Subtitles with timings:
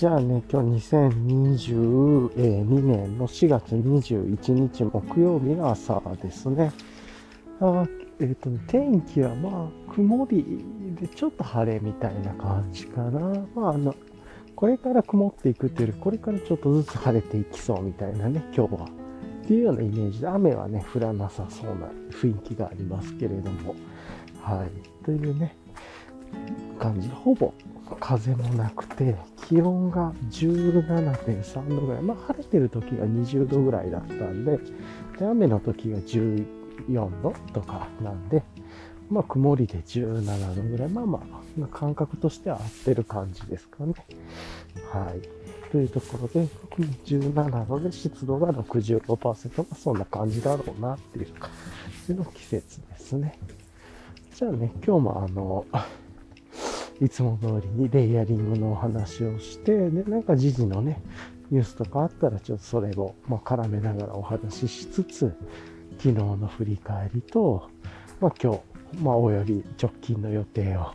[0.00, 6.72] じゃあね、今日2022年の4月21日木曜日の朝ですね。
[7.60, 7.84] あ
[8.18, 10.64] えっ、ー、と、天気はまあ、曇り
[10.98, 13.44] でちょっと晴れみたいな感じかな。
[13.54, 13.94] まあ、あの、
[14.56, 18.86] これから曇っていくっていうより、これからちょっとずつ晴れていきそうみたいなね、今日は。
[18.86, 23.74] っていうようなイメージで、雨はね、降らなさそうな雰囲気がありますけれども。
[24.40, 25.04] はい。
[25.04, 25.54] というね、
[26.78, 27.10] 感じ。
[27.10, 27.52] ほぼ
[27.96, 29.16] 風もなくて、
[29.48, 32.02] 気温が17.3度ぐらい。
[32.02, 34.58] まあ、晴れてる時が20度ぐらいだったんで、
[35.18, 36.44] で雨の時が14
[37.22, 38.42] 度とかなんで、
[39.10, 40.88] まあ、曇りで17度ぐらい。
[40.88, 41.20] まあま
[41.64, 43.94] あ、感覚としては合ってる感じですかね。
[44.92, 45.40] はい。
[45.70, 46.48] というところで、
[47.06, 51.50] 17度で湿度が65%がそんな感じだろうなっていう感
[52.06, 53.38] じの季節ですね。
[54.34, 55.66] じゃあね、今日もあの、
[57.00, 61.00] いつも通りにレイヤリングのお話をして、で、なんか時事のね、
[61.50, 65.34] ニュースとかあったらちょっとそれを、まあ、絡めながらお話ししつつ、
[65.98, 67.70] 昨日の振り返りと、
[68.20, 70.92] まあ、今日、まあ、および直近の予定を、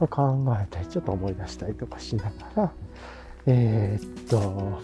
[0.00, 2.72] ま考えたり、ちょっと思い出したりとかしながら、
[3.46, 4.80] えー、っと、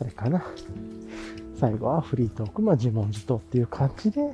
[0.00, 0.44] あれかな。
[1.60, 4.32] 最後はフリートーク、まあ、自問自答っていう感じで、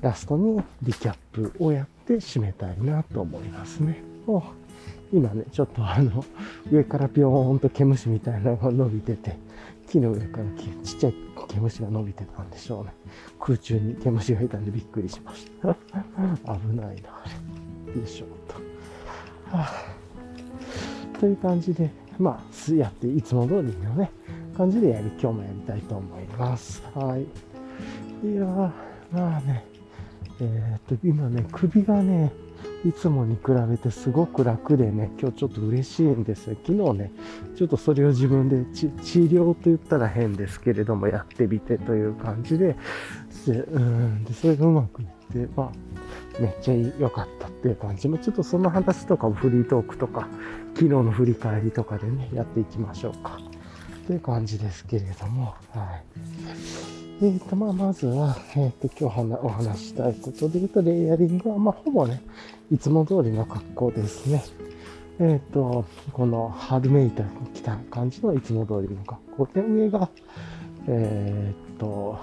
[0.00, 4.02] ラストにリキャップをやって締めたいなと思いますね。
[4.26, 4.52] も
[5.12, 6.24] う今ね、ちょっとあの、
[6.70, 9.36] 上からピョーンと毛虫みたいなのが伸びてて、
[9.88, 10.44] 木の上から
[10.82, 11.14] ちっちゃい
[11.48, 12.92] 毛虫が伸びてたんでしょうね。
[13.38, 15.74] 空中に毛虫がいたんでびっくりしました。
[16.54, 17.24] 危ないな、あ
[17.94, 18.00] れ。
[18.00, 18.54] よいしょと。
[19.54, 24.10] はあ、という感じで、まあ、やっていつも通りのね、
[24.56, 26.82] 感じでやり、今日もやりたいと思います。
[26.94, 27.22] はい。
[28.26, 28.44] いや、
[29.12, 29.66] まあね、
[30.40, 32.32] えー、っと、今ね、首がね、
[32.84, 36.56] いつもに比べてすごく楽でね、今日ちょっと嬉しいんですよ。
[36.66, 37.12] 昨日ね、
[37.56, 38.88] ちょっとそれを自分で治
[39.20, 42.76] 療と言ったら変ですけれども、やってみてという感じで、
[43.46, 50.28] でうんでそれがうまくいって、まあ、めっちゃ良かったっていう感じも、ちょっとその話とかもフリートークとか、
[50.74, 53.38] 昨日の振り返りとかでね、やっていきましょうか。
[54.06, 55.96] という感じですけれども、は
[56.98, 57.01] い。
[57.22, 62.20] えーと、まあ、まずは、えっ、ー、と、今日お話したいことで言うと、レイヤリングは、まあ、ほぼね、
[62.72, 64.42] いつも通りの格好ですね。
[65.20, 70.08] えっ、ー、と、このハードメイトに来た感じのいつも通りの格好で、上が、
[70.88, 72.18] えっ、ー、と、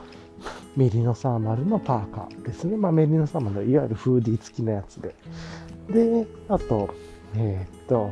[0.76, 2.76] メリノサーマルのパーカーですね。
[2.76, 5.16] まあ、メリノサーマルのいわゆるフーディー付きのやつで。
[5.90, 6.94] で、あと、
[7.38, 8.10] えっ、と、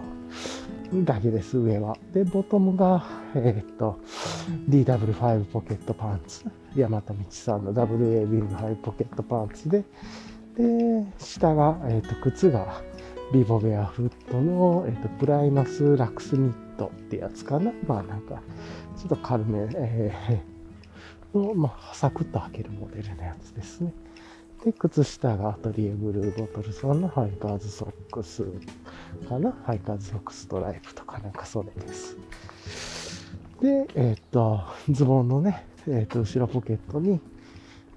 [0.93, 1.97] だけです、上は。
[2.13, 3.03] で、ボトムが、
[3.35, 3.99] えっ、と、
[4.69, 6.45] DW5 ポケットパンツ。
[6.75, 9.83] 大和道さんの WA ビングハイポケットパンツで、
[10.55, 12.81] で、下が、えっ、ー、と、靴が
[13.33, 17.71] ビボベアフットの、えっ、ー、と、プライマスラクスニットってやつかな。
[17.87, 18.41] まあなんか、
[18.97, 23.93] ちょっと軽め、えー、の、まあ、サクッと履けるモデルのやつですね。
[24.65, 28.43] で、靴下がアトリエブルーボトルさんのハイカーズソックス
[29.29, 29.53] かな。
[29.65, 32.17] ハイカーズソックスストライプとかなんかそれです。
[33.61, 37.19] で、えっ、と、ズボンのね、えっ、と、後ろポケットに、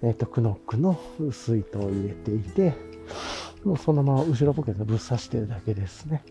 [0.03, 2.75] えっ、と、クノックの薄い糸を入れていて、
[3.65, 6.25] もうそのまま後ろポケットぶっ刺してるだけですね。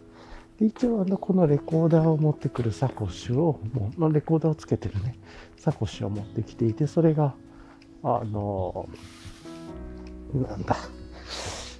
[0.60, 3.62] で一応、あの、このレコーダーを持ってくるサコッシュを、
[3.98, 5.16] もう、レコーダーをつけてるね、
[5.58, 7.36] サコッシュを持ってきていて、それが、
[8.04, 8.90] あの、
[10.34, 10.76] なんだ、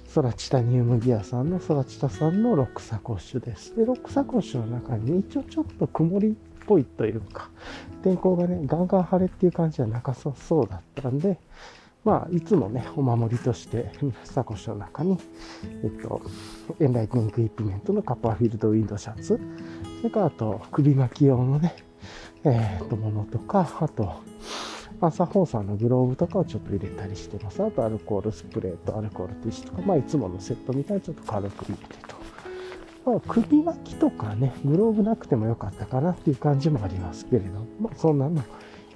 [0.08, 3.76] ソラチタニウムギアさんのソラチタさんのロックサコッシュです。
[3.76, 6.32] で、ロックサコッシュの中に一応ちょっと曇りっ
[6.66, 7.50] ぽいというか、
[8.02, 11.38] 天候がね、ガンガン晴れっていう感じじゃなかそうだったんで、
[12.04, 13.92] まあ、いつもね、お守りとして、
[14.24, 15.18] サコッシュの中に、
[15.84, 16.22] えっと、
[16.80, 19.38] エンライトニングエクイプメントのカッパーフィールドウィンドシャツ、
[19.98, 21.76] それからあと、首巻き用のね、
[22.42, 24.14] えー、っと、ものとか、あと、
[25.00, 27.62] アサホさんのグローブとかをちょっと入れたりしてます。
[27.62, 32.16] あと、アルコールスプレーとアルコールティッシュとか、まあ、いつものセットみたいにちょっと軽く入れてと。
[33.06, 38.42] まあ、首巻きとかね、グローブなくてもよかったかなっていう感じもありますけれど、まあ、そんなの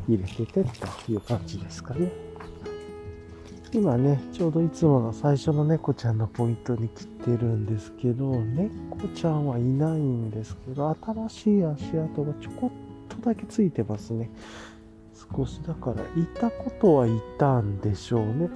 [0.06, 2.12] 入れててという感じですかね。
[3.72, 14.30] 今ね、ちょうどいつもの最初の猫ちゃんのポイントに来てるんですけど、猫ちゃんはいないんですけど、新しい足跡がちょこっとだけついてますね。
[15.32, 18.48] 少しだから、いたことはいたんでしょうね。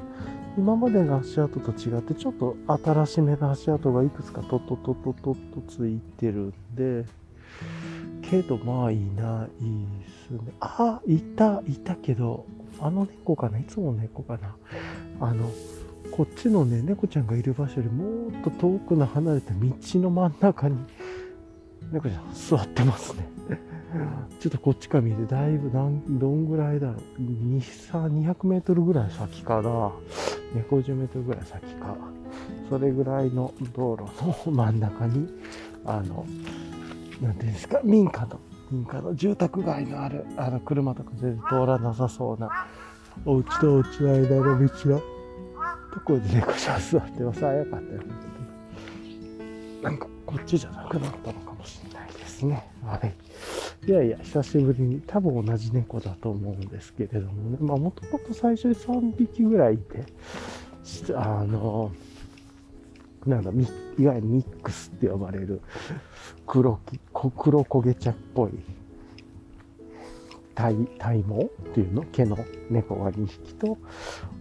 [0.57, 5.37] 今までの足跡と違ってちょっと新しめの足跡がいくつかトトトトトと
[5.69, 7.05] ついてるんで
[8.23, 9.65] けどまあいない
[10.01, 12.45] ですねあいたいたけど
[12.81, 13.61] あの猫かな？
[13.61, 14.57] いつも猫かな？
[15.21, 15.49] あの
[16.11, 19.61] こっちのね猫ちゃんがいる場所よりもっと遠くの離れた道
[20.01, 20.77] の真ん中に
[21.93, 23.38] 猫ちゃん座ってますね。
[24.41, 27.23] ちょっとこっちから見て、だいぶなんどんぐらいだろう。
[27.23, 29.93] 2、3、200メートルぐらい先かな。
[30.55, 31.97] 250メートルぐらい先か。
[32.69, 34.03] それぐらいの道路
[34.47, 35.29] の真ん中に、
[35.87, 36.27] あの、
[37.23, 38.41] なんていうんですか、民家の、
[38.71, 42.67] 民家の住宅街のある、あの、車とか全然通らなさそうな、
[43.25, 45.01] お家とお家の間の道の
[45.95, 47.47] ところで猫ちゃん座ってます。
[47.47, 48.03] あ、よかったよ。
[49.83, 52.69] なんか、こっちじゃなくなったのかもしれないですね。
[52.85, 53.15] はい。
[53.87, 57.57] いやいや、久しぶりに、多分同じ猫だと思うんですけれどもね。
[57.61, 60.05] まあ、もともと最初に3匹ぐらいいて、
[61.15, 61.91] あの、
[63.27, 65.61] なんだ、いわゆるミックスって呼ばれる
[66.47, 68.51] 黒き、黒焦げ茶っぽい
[70.55, 72.03] 体体毛っていうの？
[72.03, 72.39] 毛の
[72.71, 73.79] 猫が2匹と、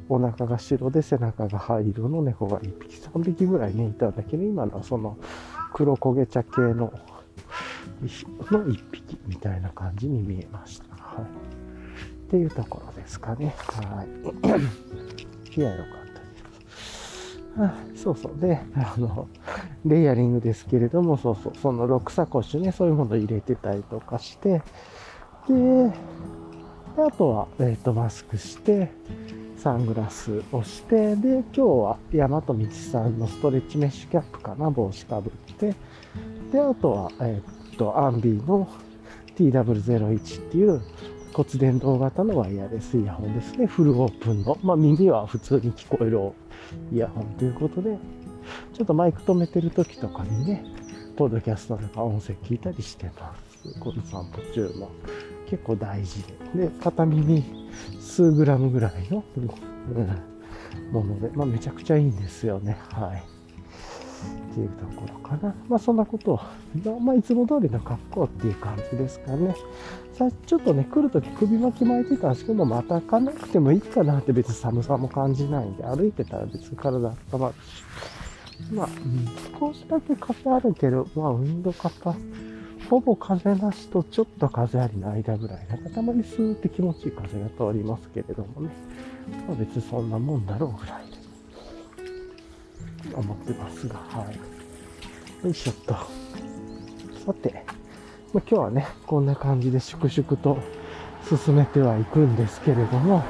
[0.09, 5.17] お腹が白で背中が灰色の猫が1匹、3匹ぐらいね、いたんだけど、今のはその
[5.73, 6.93] 黒焦げ茶系の
[8.01, 10.95] の1匹みたいな感じに見えました。
[10.95, 11.25] はい。
[12.27, 13.55] っていうところですかね。
[13.57, 14.07] はい。
[15.57, 15.95] いや、よかっ
[17.55, 18.03] たです。
[18.03, 18.39] そうそう。
[18.39, 19.27] で、あの、
[19.85, 24.61] レイヤリングですけれども、そうそう、その6サコッシュね、そういうもの入れてたりとかして、
[25.47, 25.91] で、
[26.97, 28.91] あとは、えっ、ー、と、マスクして、
[29.57, 35.75] サングラスをして、で、今日は大和道さんのストレッチメッシュキャップかな、帽子かぶって、
[36.51, 38.67] で、あとは、えっ、ー、と、アンビーの
[39.37, 40.81] TW01 っていう
[41.33, 43.67] 骨伝導型のワイヤレスイヤホンですね。
[43.67, 44.57] フルオープンの。
[44.63, 46.19] まあ、耳は普通に聞こえる
[46.91, 47.97] イヤホンということで、
[48.73, 50.63] ちょっとマイク止めてる時とかにね、
[51.15, 53.79] ポッドキャストとか音声聞いたりしてます。
[53.79, 54.89] この散歩中も。
[55.47, 56.67] 結構大事で。
[56.67, 57.43] で、片耳
[57.99, 59.47] 数グラムぐらいの、うん、
[60.91, 62.77] もので、まあ、めちゃくちゃいいんですよね。
[62.91, 63.36] はい。
[64.25, 65.53] っていうところかな。
[65.67, 66.39] まあそんなことを、
[66.99, 69.55] まあいつも通りの格好っていう感じですかね。
[70.13, 77.83] さちょっとね、来るとき首巻き巻いてたんですけど、また開かなくてもいいかなって別に寒さも感じないんで、歩いてたら別に体温まるし。
[78.71, 78.89] まあ、
[79.59, 82.15] 少しだけ風あるけど、まあ運動カパ
[82.89, 85.67] ほぼ風なしとちょっと風ありの間ぐらい。
[85.67, 88.69] なんかたまにスーって気持ちいい風が通りますけれどもね。
[89.47, 91.16] まあ、別にそんなもんだろうぐらいで
[93.17, 95.45] 思ってますが、はい。
[95.45, 95.93] よいしょっと。
[97.25, 97.65] さて、
[98.33, 100.57] まあ、今日はね、こんな感じで粛々と
[101.27, 103.23] 進めてはいくんですけれども、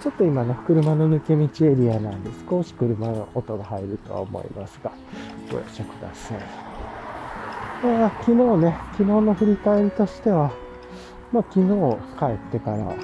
[0.00, 4.92] ちょっと今ね、車の抜け道エリアなんで少し車の音が入るとは思いますが、
[5.50, 6.38] ご容赦ください。
[7.82, 10.52] 昨日ね、昨日の振り返りとしては、
[11.32, 11.66] まあ、昨日
[12.18, 12.94] 帰ってから、ま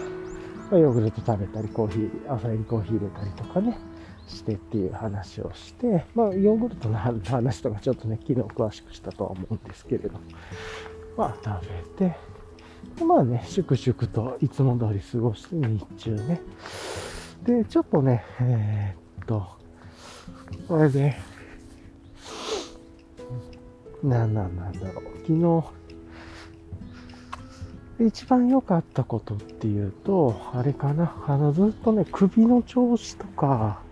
[0.72, 3.78] あ、ヨーグルト食べたり、コーヒー、朝入りコーヒー入れたりとかね、
[4.28, 10.18] してっていう話をして、まあ、ヨーグルトの話とかちょっとね、昨日詳しくしたとは思うんですけれど、
[11.16, 11.66] まあ、食
[11.98, 12.16] べて、
[13.04, 16.40] まあね、粛々といつも通り過ごして日中ね。
[17.44, 19.46] で、ちょっとね、えー、っと、
[20.68, 21.16] これで、
[24.02, 25.04] ななんなんだろう。
[25.26, 25.64] 昨日、
[28.00, 31.16] 一番良かったことっていうと、あれかな。
[31.26, 33.82] あの、ずっとね、首の調子とか、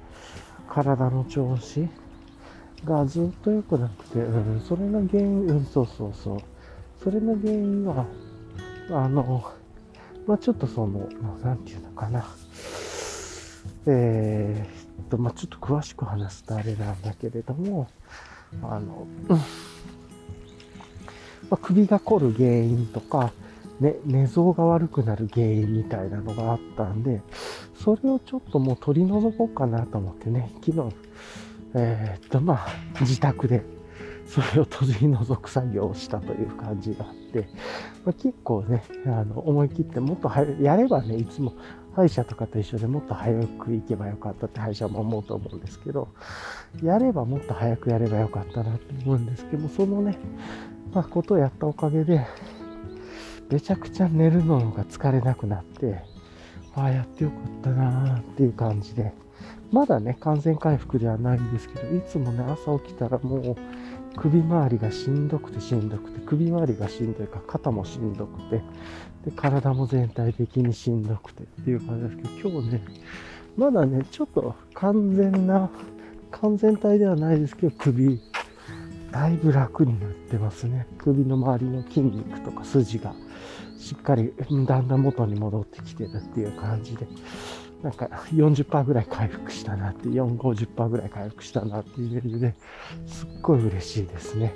[0.76, 1.88] 体の調子
[2.84, 6.40] がずっと良くなくて、うん、それの原因、うん、そうそうそう。
[7.02, 8.04] それの原因は、
[8.90, 9.42] あの、
[10.26, 11.08] まあ、ちょっとその、
[11.42, 12.26] なんていうのかな。
[13.86, 17.88] えー、っと、まあ、ちょっと詳しく話すとあれなんだけれども、
[18.62, 19.42] あの、うんま
[21.52, 23.32] あ、首が凝る原因とか、
[23.80, 27.22] ね、寝相が悪くなる原因みたいなのがあったんで、
[27.86, 30.96] それをちょっともう取り除こうかなと思ってね、昨日、
[31.76, 32.66] えー、っと、まあ、
[33.02, 33.62] 自宅で
[34.26, 37.48] それを取り除く作業をしたという感じがあって、
[38.04, 41.54] まあ、結構ね、あの、思い切ってもっと早やればね、いつも
[41.94, 46.08] 歯医者とかと一緒でもっと早く行けばよかったって歯医者も思うと思うんですけど、
[46.82, 50.18] やればもっと早くやればよかったなって思うんですけど、そのね、
[50.92, 52.26] まあ、ことをやったおかげで、
[53.48, 56.15] めちゃくちゃ寝るのが疲れなくなって、
[56.76, 59.12] ああ、やってよかったなーっていう感じで、
[59.72, 63.56] まだね、完全回復ではないんですけど、いつもね、朝起きたらもう、
[64.16, 68.62] 首周りがしんどくてしんどくて、首周りがしんどいから、肩もしんどくて、
[69.24, 72.84] で、体も全体的にしんどくてっていう感じですけど、今日ね、
[73.56, 75.70] まだね、ちょっと完全な、
[76.30, 78.20] 完全体ではないですけど、首
[79.12, 80.86] だいぶ楽になってますね。
[80.98, 83.14] 首の周りの筋肉とか筋が
[83.86, 84.32] しっかり
[84.66, 87.06] だんだん元に戻ってきてるっていう感じで、
[87.84, 92.54] なんか40%ぐらい回復したなって、4、50%ぐらい回復したなっていうレベルで
[93.06, 94.52] すっごい嬉しいですね。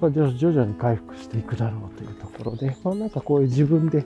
[0.00, 4.04] まあ、徐々に回復していくだろうというところで、まあ、なんかこういう自分で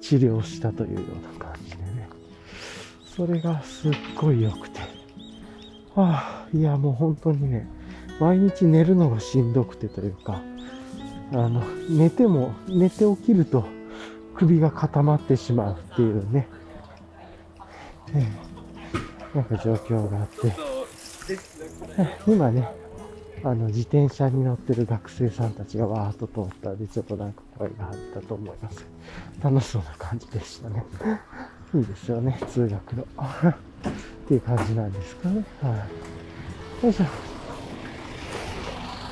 [0.00, 2.08] 治療したというような感じでね、
[3.04, 4.78] それがすっごい良くて、
[5.96, 7.66] はあ、いやもう本当にね、
[8.20, 10.40] 毎日寝るのがしんどくてというか、
[11.32, 13.64] あの、寝ても、寝て起きると
[14.34, 16.48] 首が固まってしまうっていうね、
[18.14, 18.26] え、
[19.34, 20.52] なんか状況があって、
[22.26, 22.68] 今ね、
[23.44, 28.86] あの、自転車に乗ってる学生さんたちがわーっと通ったんで、ちょっとなんか声が入ったと思います。
[29.42, 30.84] 楽しそうな感じでしたね。
[31.74, 33.02] いいですよね、通学路。
[33.02, 35.44] っていう感じなんですかね。
[35.60, 35.86] は
[36.82, 36.86] い。
[36.86, 37.04] よいしょ。
[37.04, 37.10] ま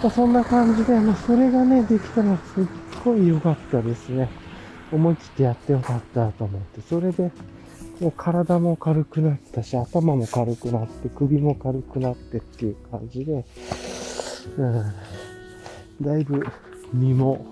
[0.09, 2.65] あ、そんな感じで、まあ、それがね、できたのはすっ
[3.05, 4.29] ごい良かったですね。
[4.93, 7.31] 思い切ってやってよかったと思って、それで、
[8.01, 13.45] もう体も軽くなったし、頭も軽くなって、首も軽くなってっていう感じで、
[14.59, 14.93] うん、
[16.01, 16.45] だいぶ
[16.93, 17.47] 身も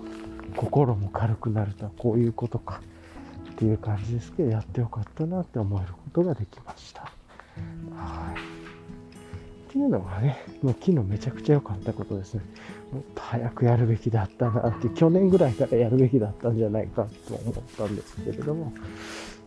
[0.55, 2.81] 心も軽くなるとはこういうことか
[3.51, 7.03] っていう感じですけど、やってよかったなって思えることができました。
[7.95, 8.39] はい。
[9.69, 12.41] っていうのがね、もう昨日めちゃくちゃ良かったことですね。
[12.91, 18.73] もっと早くやるべきだったなって、去年ぐらいからやるべきだったんじゃないかと思ったんですけれども、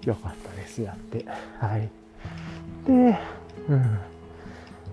[0.04, 1.24] 良かったです、やって。
[1.58, 1.90] はい。
[2.86, 3.18] で、
[3.68, 3.82] うん。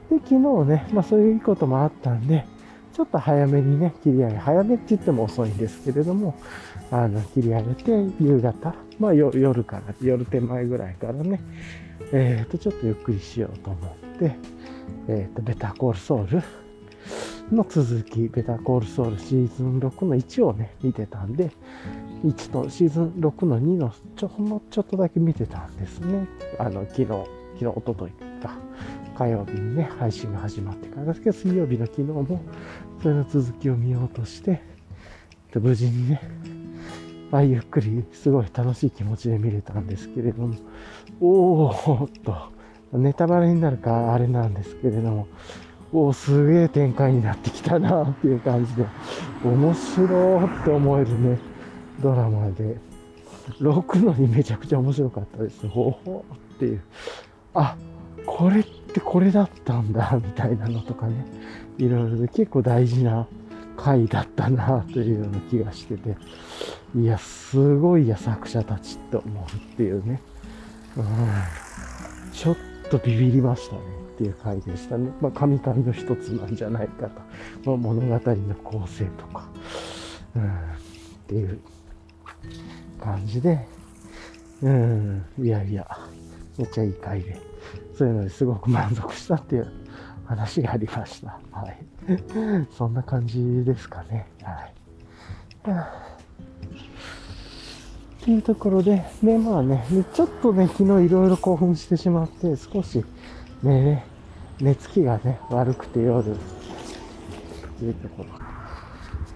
[0.09, 0.37] で、昨日
[0.69, 2.45] ね、まあそういうこともあったんで、
[2.93, 6.35] ちょっと早めにね、切り上げ、早めって言っても遅いんですけれども、
[6.91, 11.39] あの、切り上げて、夕方、まあ夜から、夜手前ぐらいからね、
[12.11, 14.35] えっ、ー、と、ちょっとゆっくりしようと思って、
[15.07, 16.43] えっ、ー、と、ベタコールソウル
[17.51, 21.51] の続き、ベタコールソウルシーズン6の1をね、見てたんで、
[22.23, 26.27] 1とシーズン6の2のちょほんのちょっとだけ見てたんですね。
[26.59, 28.57] あの、昨日、昨日、おとといか、
[29.17, 32.41] 火曜日にね、配信が始まってからですけど、水曜日の昨日も、
[33.01, 34.61] それの続きを見ようとして、
[35.53, 36.21] 無事にね、
[37.31, 40.55] ああゆっくり、すごい楽しい気持ちで見れたんですけれども、
[41.19, 45.27] おーっと、ネタバレになるかあれなんですけれども、
[45.93, 48.85] お、すげえ展開になってきたなっていう感じで、
[49.43, 51.37] 面白って思えるね、
[52.01, 52.77] ドラマで、
[53.59, 55.67] 6のにめちゃくちゃ面白かったです。
[55.67, 56.81] ほほっていう。
[57.53, 57.75] あ、
[58.25, 61.25] これってこれだったんだ、みたいなのとかね。
[61.77, 63.27] いろいろで結構大事な
[63.75, 66.15] 回だったな、というような気がしてて。
[66.95, 70.21] いや、すごいや、作者たちって思うっていうね。
[70.97, 71.05] うん。
[72.31, 72.57] ちょっ
[72.89, 74.00] とビビりましたね。
[74.21, 75.11] っていう回でしたね。
[75.19, 77.21] まあ、神々の一つなんじゃないかと。
[77.65, 79.49] まあ、物語の構成とか。
[80.35, 80.43] うん。
[80.43, 80.47] っ
[81.27, 81.59] ていう
[82.99, 83.65] 感じで、
[84.61, 85.87] うん、いやいや、
[86.57, 87.41] めっちゃいい回で、
[87.97, 89.71] そういうのですごく満足したっていう
[90.25, 91.39] 話がありました。
[91.51, 91.83] はい。
[92.77, 94.27] そんな感じですかね。
[94.43, 94.73] はい。
[98.21, 103.03] っていうところで、で、まあね、ちょっとね、昨日いろいろ興奮してしまって、少し
[103.63, 104.05] ね、
[104.61, 106.35] 寝つきがね、悪くて夜、っ
[107.79, 108.23] ていうとこ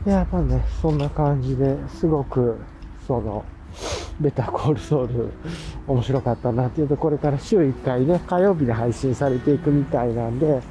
[0.05, 0.11] ろ。
[0.11, 2.59] やっぱね、そんな感じですごく、
[3.07, 3.43] その、
[4.19, 5.31] ベタコールソウル
[5.87, 10.61] 面白かったなっていうと、これから週1回ね、火曜日で配信されていくみたいなんで、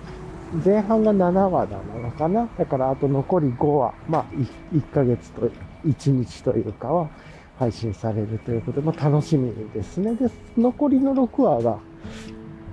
[0.64, 2.48] 前半が7話なのかな？
[2.56, 4.24] だからあと残り5話、まあ
[4.72, 5.50] 1, ヶ月と
[5.84, 7.10] 1日というかは
[7.58, 10.14] 配信されるということで、まあ楽しみですね。
[10.14, 11.78] で、残りの6話が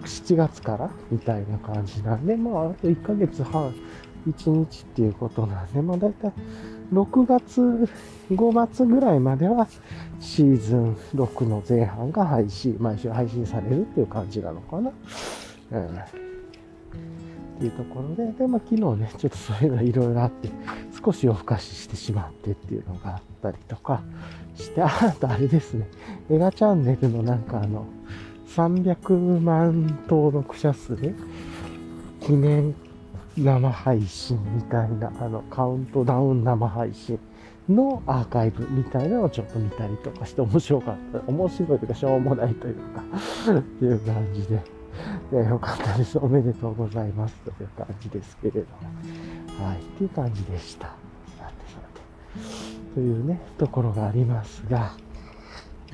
[0.03, 3.73] 7月からみたいな感じなんで、まああと1ヶ月半、
[4.27, 6.31] 1日っていうことなんで、まあ大体
[6.93, 7.89] 6月、
[8.29, 9.67] 5月ぐらいまでは
[10.19, 14.91] シーズン6の前半が配信、毎週配信されるっていう感じなのかな。
[15.71, 15.85] うん。
[15.87, 20.49] っていうところで、で、まあ昨日ね、ちょっとそういうのいろいろあって、
[21.03, 24.01] 少し夜更かししてしまってっていうのがあったりとか
[24.55, 24.89] して、あ
[25.19, 25.87] とあれですね、
[26.29, 27.85] 映画チャンネルのなんかあの、
[28.55, 30.95] 300万登録者数？
[30.95, 31.13] で、
[32.19, 32.75] 記念
[33.37, 37.17] 生配信みたいな、あの、カウントダウン生配信
[37.69, 41.21] のアーカイブみたいなのをちょっと見たりとかして面白かった。
[41.27, 43.01] 面白いというかしょうもないというか
[43.57, 44.61] っていう感じで。
[45.31, 46.17] で、よかったです。
[46.19, 47.35] おめでとうございます。
[47.45, 48.67] という感じですけれど
[49.59, 49.65] も。
[49.65, 49.77] はい。
[49.77, 50.87] っていう感じでした。
[50.87, 50.93] さ
[51.37, 52.01] てさて。
[52.95, 54.95] というね、ところがありますが、は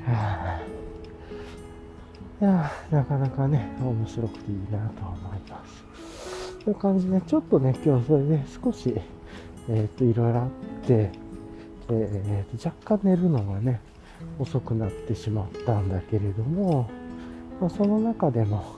[0.07, 0.59] あ、
[2.39, 6.55] いやなかなかね、面白くていいなと思います。
[6.63, 8.93] という感じで、ちょっとね、今日それで少し、
[9.67, 10.49] えっ、と、いろいろあっ
[10.85, 11.11] て、
[11.89, 13.81] えー、と若干寝るのがね、
[14.37, 16.87] 遅くなってしまったんだけれども、
[17.59, 18.75] まあ、その中でも、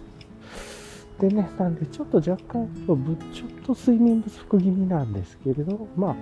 [1.20, 2.98] でね、なんでちょっと若干、ちょっ
[3.66, 6.16] と睡眠不足気味なんですけれど、まあ、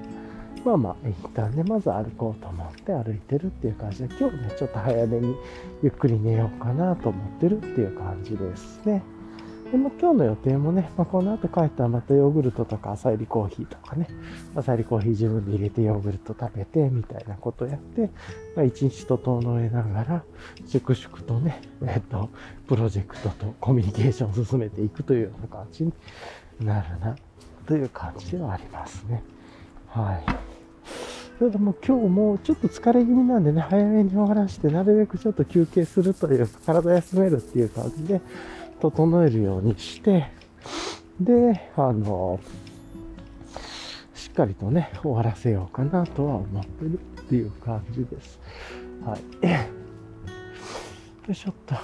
[0.67, 5.33] まあまあ、一旦ね、まず歩こうと思って歩いてるっていう感じで、今日ね、ちょっと早めに
[5.81, 9.01] ゆっくり寝ようかなと思ってるっていう感じですね。
[9.71, 14.09] でも今日の予定もね、まあ、この後帰ったらまたヨーグルトとか朝入りコーヒーとかね、
[14.55, 18.09] 朝入りコーヒー自分で入れてヨーグルト食べてみたいなことやって、
[18.53, 20.23] まあ、一日整えながら、
[20.65, 22.29] 粛々とね、えっと、
[22.67, 25.93] プロジェクトとコミュニケーションを進めていくというような感じに
[26.59, 27.15] なるな、
[27.65, 29.23] という感じではありますね。
[29.87, 30.56] はい。
[31.39, 38.21] ただも今日もちょっと疲れ気味なんでね、早めに終わらして、なるべくちょっと休憩するというか、体休めるっていう感じで、
[38.79, 40.31] 整えるようにして、
[41.19, 42.39] で、あの、
[44.15, 48.39] しっかりとね、終わらせようかなとは思ってるっていう感じです。
[49.05, 49.19] はい。
[49.47, 49.57] よ
[51.29, 51.75] いしょっと。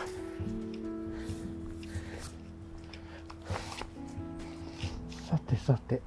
[5.29, 6.01] さてさて。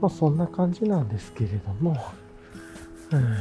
[0.00, 1.96] まあそんな感じなんですけれども、
[3.12, 3.36] うん。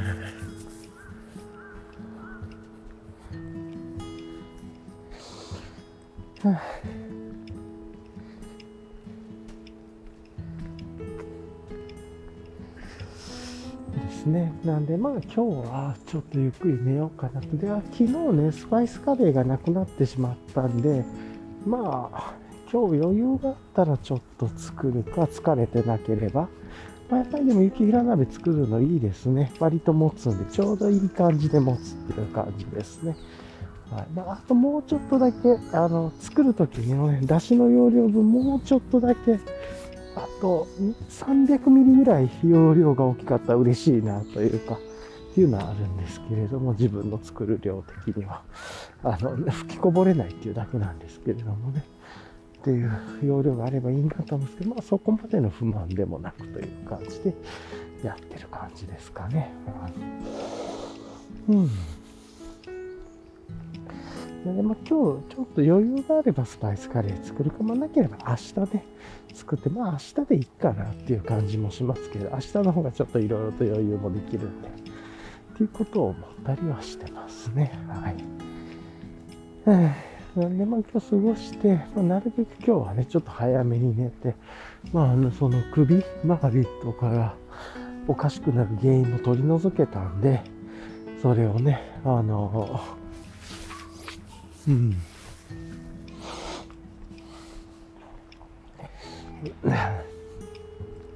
[13.91, 14.51] ですね。
[14.63, 14.85] なん。
[14.85, 17.57] で、まあ今日はちょっとゆっくり寝ようかなと。
[17.57, 20.81] では、昨日ね、スパイスカレーがなくなってしまったん。
[20.81, 21.03] で、
[21.65, 22.33] まあ、
[22.71, 26.47] 今日余裕があったらちょっと作るか、疲れてなければ。
[27.09, 29.51] まあ、やっぱりでも雪平鍋作るのいいですね。
[29.59, 33.15] 割と持つんで、ちょうどいい感じで持つっていう感じですね。
[33.89, 39.39] はいまあ、ともうちょっとだけ、あの、作るときにね、だしの容量分もうちょっとだけ、
[40.15, 40.67] あと
[41.09, 48.43] 300ミリぐらい容量が大きかったら嬉しいなというか、っていうのはあるんですけれども、自分の作る量的には、
[49.01, 51.83] あの、吹きこぼれないっていうだけなんですけれどもね、
[52.59, 52.91] っていう
[53.23, 57.33] 容量があればいいなと思うんですけど、まあそこまでの不満でもなくという感じで
[58.03, 59.53] やってる感じですかね。
[61.47, 61.69] うん。
[64.55, 65.19] でまあ、今日ちょっ
[65.53, 68.85] と余裕があればスパイスカレー作るかもなければ明日ね、
[69.33, 74.71] 作って、まあ明日でいいかなっていう感じもしますけど、明日の方がちょっといろいろと余裕もできるんで、っ
[75.57, 77.77] ていうことを思ったりはしてますね。
[77.87, 78.13] はい。
[80.35, 84.35] なんで、まあ今日過ごして、まあ、なるべく今日はね、ちょっと早めに寝て、
[84.93, 87.35] まああの、その首周りとかが
[88.07, 90.41] おかしくなる原因も取り除けたんで、
[91.21, 92.79] それをね、あの、
[94.67, 94.95] うん。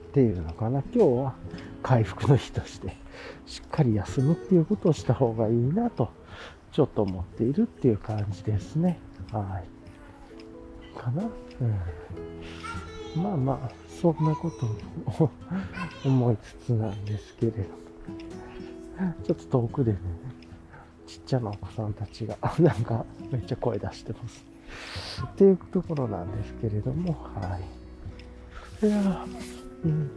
[0.10, 0.84] っていうのかな。
[0.93, 1.34] 今日は
[1.82, 2.95] 回復の日として、
[3.45, 6.10] しっかり休むっていうことをした方がいいなと、
[6.73, 8.99] ちょっと思っているっていう感じですね。
[9.31, 10.99] はい。
[10.99, 11.23] かな？
[13.15, 13.23] うん。
[13.23, 15.29] まあまあ、そんなことを
[16.03, 17.83] 思いつつなんですけれど。
[19.23, 19.97] ちょっと遠くでね、
[21.05, 24.43] ちっちゃなお子さんたちが、 なんかめっちゃ声出してます。
[25.25, 27.59] っていうところなんですけれども、は
[28.81, 28.88] い。
[28.88, 29.25] いや
[29.86, 30.12] うん。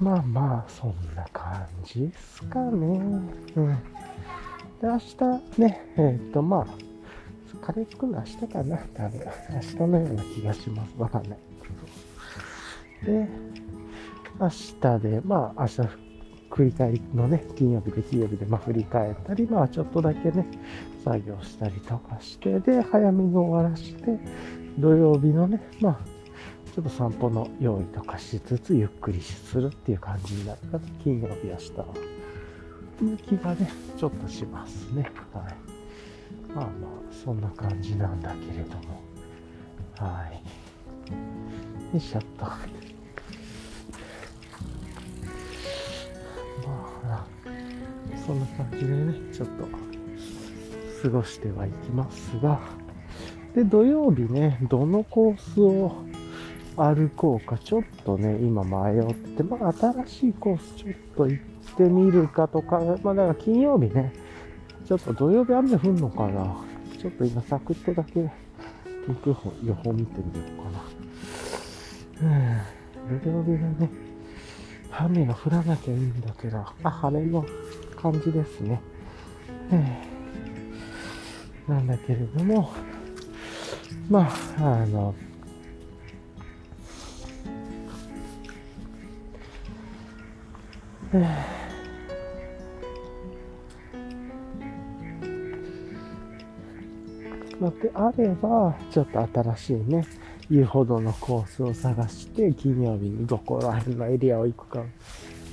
[0.00, 3.20] まあまあ、そんな感じですかね。
[3.56, 3.66] うん。
[4.80, 6.66] で、明日ね、えっ、と、まあ、
[7.60, 9.20] カレー作るの明日かな多分。
[9.50, 10.94] 明日のような気がします。
[10.98, 11.38] わかんない。
[13.04, 13.28] で、
[14.40, 15.80] 明日で、まあ明日
[16.50, 20.46] 繰り返りのね、金曜日で金曜日で、まあ振り返ったり、まあちょっとだけね、
[21.04, 24.18] 作業したりとかして、で、早めに終わらして、
[24.78, 25.98] 土曜日のね、まあ、
[26.78, 31.86] ちょっと散歩の用意とかしつつ、ゆっくりするっていう感じになるかな、金曜日明日は。
[33.02, 35.10] いう気がね、ちょっとしますね。
[35.32, 35.54] はい。
[36.54, 36.68] まあまあ、
[37.10, 39.02] そんな感じなんだけれども。
[39.96, 40.34] はい。
[40.36, 42.60] よいしょっとま
[47.04, 47.26] あ。
[48.24, 49.66] そんな感じでね、ちょっと
[51.02, 52.60] 過ごしてはいきますが、
[53.56, 56.06] で、土曜日ね、どのコースを
[56.78, 64.12] 歩こうか、ちょっとね、今迷って、まあ、新しいコースちょっと行ってみるかとか、まあ、だから金曜日ね、
[64.86, 66.56] ちょっと土曜日雨降んのかな。
[66.98, 68.12] ちょっと今、サクッとだけ、
[69.06, 72.38] 天気予報見てみようかな。
[73.10, 73.90] うん、土曜日がね、
[74.90, 77.44] 雨が降らなきゃいいんだけど、あ、晴れの
[77.96, 78.80] 感じですね。
[81.68, 82.70] なんだけれども、
[84.08, 85.14] まあ、あの、
[91.14, 91.68] えー
[97.60, 100.06] のであれば、ちょっと新しいね、
[100.50, 104.84] 言うほどのコースを探して、金曜日にどこら辺のエリアを行くか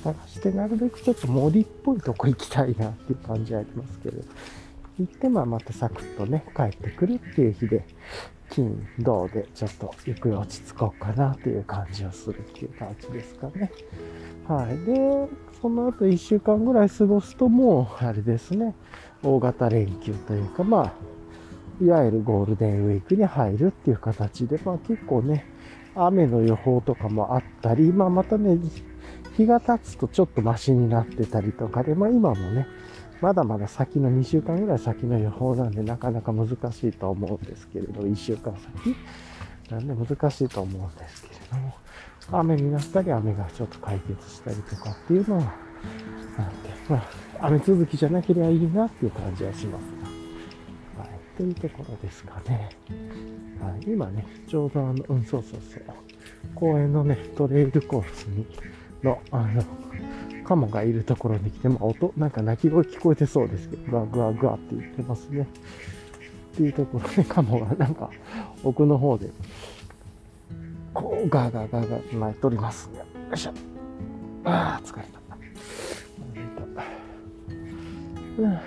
[0.02, 4.22] 探して、なるべくちょっと森っぽいとこ行きたいなっていう感じはありますけど、
[4.98, 7.84] 行ってまあまたサクッとね、帰ってくるっていう日で、
[8.50, 13.70] 金、銅でちょっとゆっくり落ち着こうかなっていう感じをするっていう感じですかね。
[14.48, 14.78] はい。
[14.84, 15.28] で、
[15.60, 18.74] その後1週間ぐらい過ごすともう、あれですね、
[19.22, 20.92] 大型連休というか、まあ、
[21.84, 25.46] いわゆるゴールデンウィークに入るっていう形で、まあ結構ね、
[25.94, 28.58] 雨の予報とかもあったり、まあまたね、
[29.36, 32.66] 日が経つとちょっとマシになってたりとかで、まあ今もね、
[33.20, 38.96] まだまだ先の2週間ぐらい先の予報なんでなかなか難しいと思うんですけれど、1週間先。
[39.70, 41.74] なんで難しいと思うんですけれども、
[42.32, 45.42] 雨になったり雨がちょっと解決したりとかっていうのは、
[46.38, 46.96] なんで、ま
[47.40, 49.82] あ、雨続きじゃなければいいなっていう感じはします
[50.96, 52.70] が、はい、というところですかね。
[53.60, 55.82] はい、今ね、ちょうどあの、うん、そうそうそう、
[56.54, 58.46] 公園のね、トレイルコースに、
[59.06, 59.62] の、あの、
[60.44, 65.46] カモがいるところに来て、まあ、音、なんか鳴き声聞こえてそうですけど、グワグワグワって言ってますね。
[66.54, 68.10] っていうところで、カモがなんか
[68.64, 69.30] 奥の方で、
[70.92, 72.98] こう、ガーガーガーガー鳴いておりますね。
[72.98, 73.52] よいしょ。
[74.44, 75.16] ああ、疲れた。
[78.38, 78.58] うん、っ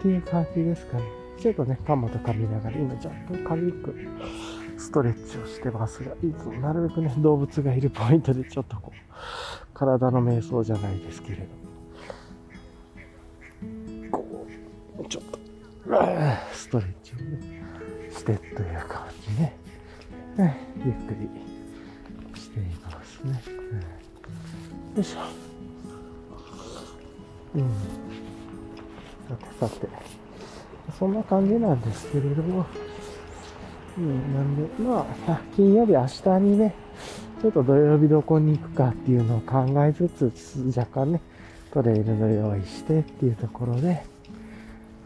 [0.00, 1.19] ていう感じですかね。
[1.40, 3.94] ちょっとね、カモと噛みながら、今若干軽く
[4.76, 8.98] ストレッチをしてますが、いつもなるべくね、動物がいるポイントでちょっとこう、
[9.72, 11.44] 体の瞑想じゃないですけれど、
[14.10, 14.46] こ
[14.98, 15.38] う、ちょっと、
[16.52, 17.62] ストレッチをね、
[18.10, 19.56] してという感じね、
[20.84, 23.42] ゆっくりしていますね。
[24.94, 25.20] よいしょ。
[27.54, 27.70] うん。
[29.28, 29.88] さてさて、
[30.98, 32.66] そんな感じなんですけれども、
[33.98, 36.74] うん、なんで、まあ、 金曜日、明日にね、
[37.42, 41.20] ちょっと土曜日どこに行くかっていうのを考えつつ、若干ね、
[41.72, 44.02] トレイルの用意してっていうところで、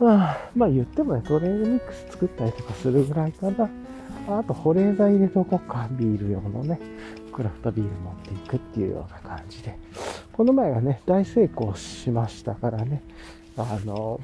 [0.00, 3.68] まあ、まあ言ってもね、トレイルミックス作ったりとかするぐらいかな。
[4.26, 6.80] あと、保冷剤入れとこうか、ビール用のね、
[7.32, 9.78] クラフトビール持っていくっていうような感じで。
[10.32, 13.02] この前はね、大成功しましたからね、
[13.56, 14.20] あの、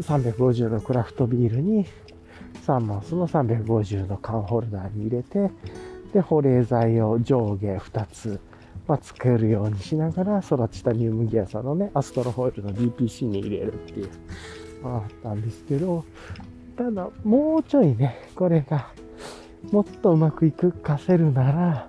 [0.00, 1.86] 350のクラフトビールに
[2.66, 5.50] 3マスの350の缶ホルダーに入れて、
[6.12, 8.40] で、保冷剤を上下2つ、
[8.86, 14.08] まあ、つけるようにしながら、育ちた乳麦屋さんのね、アストロホイルの DPC に入れるっていう、
[14.82, 16.04] まあ、あったんですけど、
[16.76, 18.92] ただ、もうちょいね、これが、
[19.70, 21.88] もっとうまくいくかせるなら、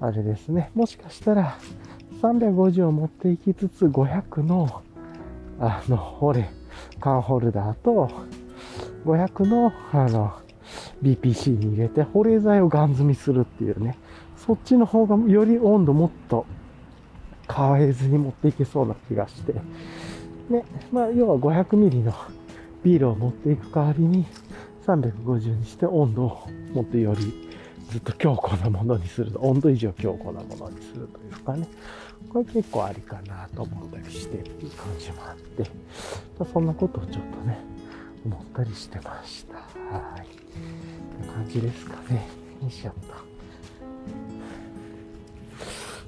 [0.00, 1.56] あれですね、もしかしたら、
[2.22, 4.82] 350を持っていきつつ、500の、
[5.60, 6.48] あの、ホレ、
[7.00, 8.10] 缶ホルダーと、
[9.04, 10.32] 500の、あの、
[11.02, 13.98] BPC に入れて保冷剤をガン積みするっていうね、
[14.36, 16.46] そっちの方がより温度もっと
[17.52, 19.52] 変えずに持っていけそうな気がして、
[20.50, 22.12] ね、まあ、要は500ミリの
[22.82, 24.26] ビールを持っていく代わりに
[24.86, 27.46] 350にして温度をもっとより
[27.90, 31.68] ずっと強固なものにすると、温度以上強固なものにするというかね、
[32.32, 35.70] これ結構ありかなと思ったりしてっていう感じもあって、
[36.38, 37.58] ま、そんなことをちょっとね、
[38.24, 39.56] 思ったりしてました。
[39.56, 40.26] はい。
[41.18, 42.28] こんな感じですかね。
[42.62, 43.26] よいしょっと。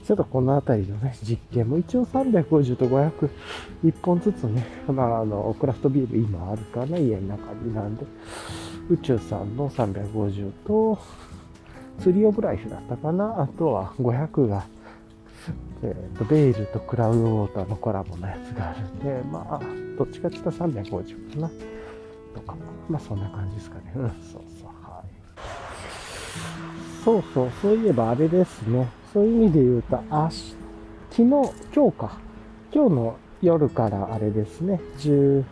[0.09, 3.29] ちょっとこの辺りのね、実験も一応350と500、
[3.85, 8.07] 1本ずつね、まあ、あの、クラフトビール今あるかな、家の中になんで、
[8.89, 10.99] 宇宙さんの350と、
[12.01, 14.65] ツリーオブライフだったかな、あとは500が、
[15.83, 19.61] え、ー、と、ベイルとクラウドウォーターのコラボのやつがあるんで、まあ、
[19.96, 21.51] どっちかって言ったら350かな。
[22.35, 22.57] とか。
[22.88, 23.92] まあそんな感じですかね。
[23.94, 25.09] うん、そうそう、はい。
[27.05, 28.88] そうそう、そういえばあれですね。
[29.12, 30.35] そういう意味で言うと、明日、
[31.11, 31.24] 昨日、
[31.74, 32.18] 今日か。
[32.70, 34.81] 今日の夜からあれですね。
[34.98, 35.44] 18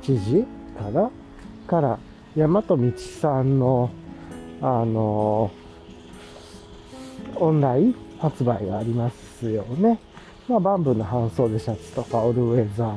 [0.00, 0.46] 時
[0.78, 1.10] から
[1.66, 1.98] から、
[2.36, 3.90] 大和道さんの、
[4.62, 5.50] あの
[7.36, 9.98] オンライン発売がありますよね。
[10.48, 12.96] まあ、バンブーの半袖シャツとか、オルウェザー、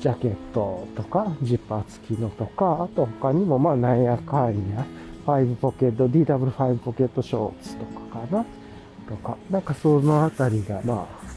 [0.00, 4.86] ジャケットとか、ジッパー付きのとか、あと他にもまあなんやかんや、
[5.26, 8.44] 5ポケット、DW5 ポケットショーツとかかな
[9.08, 11.30] とか、なんかそのあたりがまあ、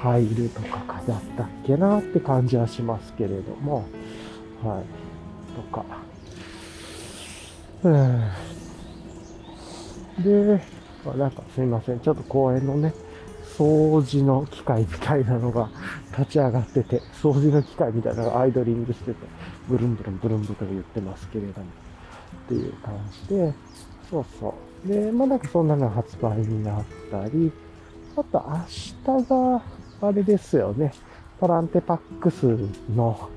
[0.00, 3.84] 入るとかかだったっけなって感じはしますけれども、
[4.64, 4.84] はい、
[5.56, 5.84] とか。
[7.82, 8.30] うん。
[10.22, 10.77] で、
[11.14, 12.94] なんかすいません、ちょっと公園のね、
[13.56, 15.70] 掃除の機械みたいなのが
[16.16, 19.16] 立ち上がってて、掃除の機械みたいなのがアイドリングしてて、
[19.68, 21.66] ブルンブルンブルンブルン言ってますけれども、
[22.44, 22.94] っていう感
[23.28, 23.54] じで、
[24.10, 24.88] そうそう。
[24.88, 27.52] で、まあなんかそんなの発売になったり、
[28.16, 28.44] あと
[29.06, 29.62] 明日が、
[30.00, 30.92] あれですよね、
[31.40, 32.56] パランテパックス
[32.94, 33.28] の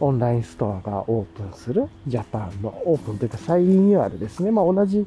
[0.00, 4.50] オンラインストアがオープンするジャパンのオープンというか再リニューアルですね。
[4.50, 5.06] まあ同じ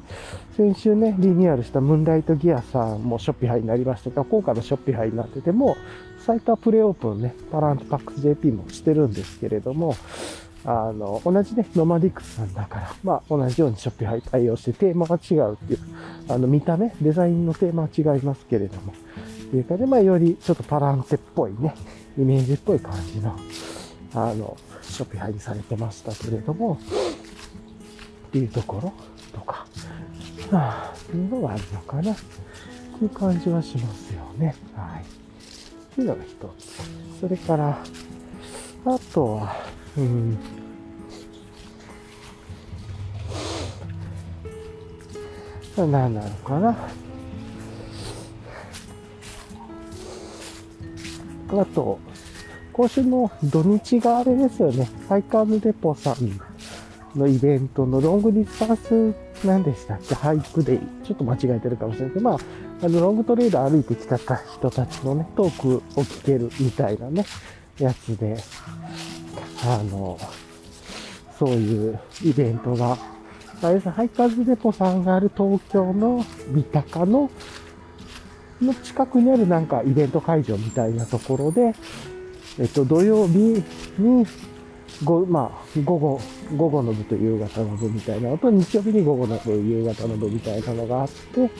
[0.56, 5.76] 先週ね、リニューアルしたムーンライトギアさんもショッピハイになりましたが、今回のショッピハイになってても、
[6.18, 9.96] サイトはプレオープンね、パランテパックス JP もしてるんですけれども、
[10.64, 15.78] あの、同じね、ノマディクスさんだから、まあ同じようにショッピハイ対応してテーマが違うっていう、
[16.28, 21.74] あの見た目、デザインのテーマは違いますけれども、っていうかで、まあよりちょっとパランテっぽいね、
[22.18, 23.36] イメージっぽい感じの、
[24.14, 24.56] あの、
[24.90, 26.78] ショッピハイにされてましたけれども、
[28.28, 28.92] っていうところ
[29.32, 29.66] とか、
[30.50, 32.16] はあ、っていうのがあるのかな、っ
[32.98, 34.54] ていう感じはしますよね。
[34.74, 35.02] はい。
[35.02, 35.04] っ
[35.94, 37.20] ていうのが一つ。
[37.20, 37.78] それから、
[38.84, 39.56] あとは、
[39.96, 40.38] うん、
[45.76, 46.76] 何なのかな。
[51.52, 51.98] あと、
[52.80, 54.88] 今週の土日があれですよね。
[55.06, 56.40] ハイカーズデポさん
[57.14, 59.14] のイベントのロングディスタンス
[59.46, 60.14] 何でしたっけ？
[60.14, 60.78] ハイクデイ。
[61.04, 62.38] ちょっと間違えてるかもしれないけど、まあ、
[62.82, 67.26] あの、ロングトレイル歩いてきた人たちのね、トークを聞けるみたいなね、
[67.78, 68.38] やつで、
[69.66, 70.18] あの、
[71.38, 72.96] そういうイベントが、
[73.60, 77.30] あれですハイカーズデポさんがある東京の三鷹の
[78.62, 81.74] の近くにあるなんかイベント会場みたいなところで、
[82.58, 83.62] えっと、土曜日
[83.98, 84.26] に、
[85.04, 86.20] ご、まあ、午後、
[86.56, 91.50] 午後の部と夕方の部みたいなのと、日曜日に午後の部、夕方の部みたいなのがあって、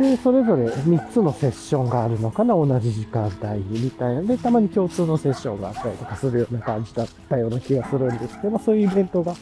[0.00, 4.22] で、それぞれ3つのセッションがあるのかな、同じ時間帯に、みたいな。
[4.22, 9.34] で、たまに共通のセッションがあったりとかするような感じだったような気がするんですけど、そういうイベントが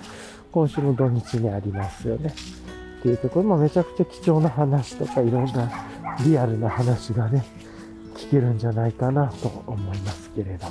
[0.51, 2.35] 今週の土日にありますよね。
[2.99, 5.71] っていうところ、まあ、めちゃくちゃ貴重な話とか、いろんな
[6.25, 7.45] リアルな話がね、
[8.19, 10.67] 聞けるんじゃないかなと思いますけれど。
[10.67, 10.71] っ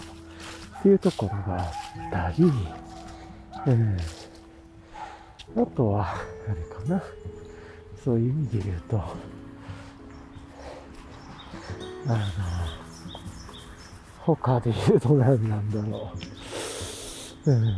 [0.84, 1.72] ていうところがあっ
[2.12, 2.44] たり、
[3.68, 3.98] うん。
[5.62, 6.18] あとは、あ
[6.54, 7.02] れかな。
[8.04, 9.02] そういう意味で言うと、
[12.08, 12.18] あの、
[14.20, 16.12] 他で言うと何なんだろ
[17.46, 17.52] う。
[17.52, 17.76] うん。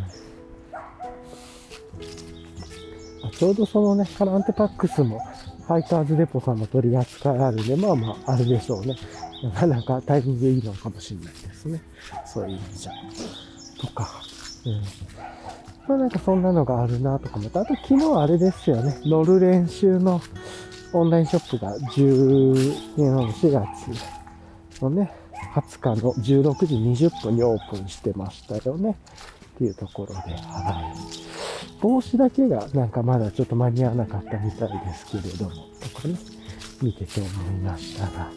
[3.31, 5.19] ちょうどそのね、カランテパックスも、
[5.67, 8.95] ファイターズデポさんの取り扱いあるんで、まあまあ、あるでしょうね。
[9.43, 11.81] なかなかタイミングいいのかもしれないですね。
[12.25, 12.91] そういう意味じゃ。
[13.79, 14.09] とか。
[14.65, 14.81] うん。
[15.87, 17.49] まあなんかそんなのがあるなとかも。
[17.53, 18.99] あと昨日あれですよね。
[19.05, 20.21] 乗る練習の
[20.93, 25.11] オンラインショップが10年の4月のね、
[25.53, 26.75] 20日の16時
[27.07, 28.97] 20分にオープンしてましたよね。
[29.55, 31.79] っていうところで、はい。
[31.81, 36.15] 帽子だけがなんかまだちょっと間に合わなかったみたいですけれども、とかね、
[36.81, 38.29] 見てて思いましたが、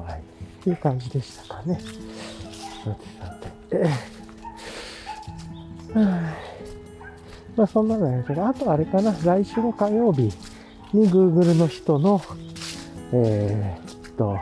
[0.00, 0.20] はい。
[0.20, 1.80] っていう感じでしたかね。
[2.84, 3.26] さてさ
[3.70, 4.12] て。
[7.56, 10.22] まあそんなのやけど、あとあれかな、来週の火曜日
[10.92, 12.20] に Google の人の、
[13.12, 14.38] えー、っと、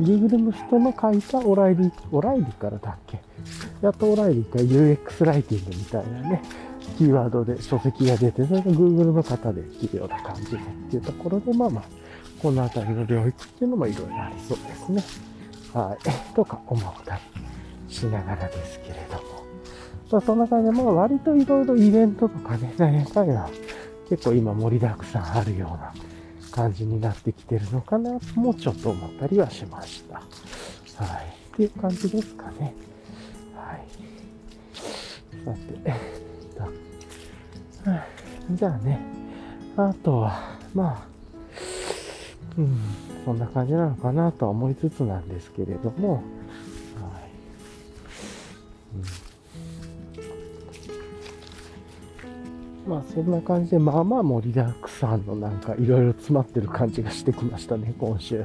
[0.00, 3.20] Google の人の書いたオライリー、オライリーからだっけ
[3.80, 6.42] やっとオライリーか UX ライティングみたいなね、
[6.98, 11.84] キーワードで書籍が出て、それが Google の方でっていうような感じでっていうところで、まあまあ、
[12.40, 15.02] この辺りの領域っていうのもいろいろありそうですね。
[15.72, 16.34] はい。
[16.34, 17.20] とか思ったり
[17.92, 19.46] しながらですけれども。
[20.10, 23.48] まあ、そんな感じで、まあ割といろいろイベントとかね、何やかんや
[24.08, 25.92] 結構今盛りだくさんあるような
[26.52, 30.16] 感じになってきてるのかなともちょっと思ったりはしました。
[31.02, 31.26] はい。
[31.54, 32.74] っていう感じですかね。
[33.54, 33.86] はい。
[35.44, 35.94] さて、えっ
[36.56, 36.86] と
[38.52, 39.00] じゃあね、
[39.76, 41.15] あとは、まあ、
[42.58, 42.78] うん、
[43.24, 46.22] そんな感じなのかなとは思いつつなんですけれども、はい。
[52.86, 58.44] うん、まあそんな感じで、まあまあ盛りだくさんのなんかいろいろ詰まってる感じがしてきましたね、今週。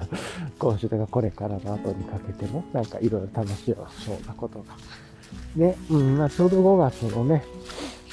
[0.59, 3.73] 今週とかこれからの後にかけても、なんかいろいろ楽し
[4.05, 4.75] そうなことが。
[5.55, 7.45] ね、うん、まあちょうど5月のね、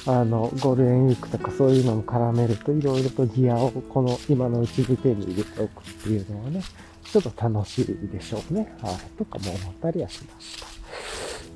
[0.05, 6.61] あの、ゴールデンウィークとかそういうのも絡めると、いろいろとギアをこの今のうちに手に入れておくっていうのはね、
[7.03, 8.75] ちょっと楽しいでしょうね。
[8.81, 8.95] はい。
[9.17, 10.65] とかも思ったりはしました。
[10.67, 10.69] っ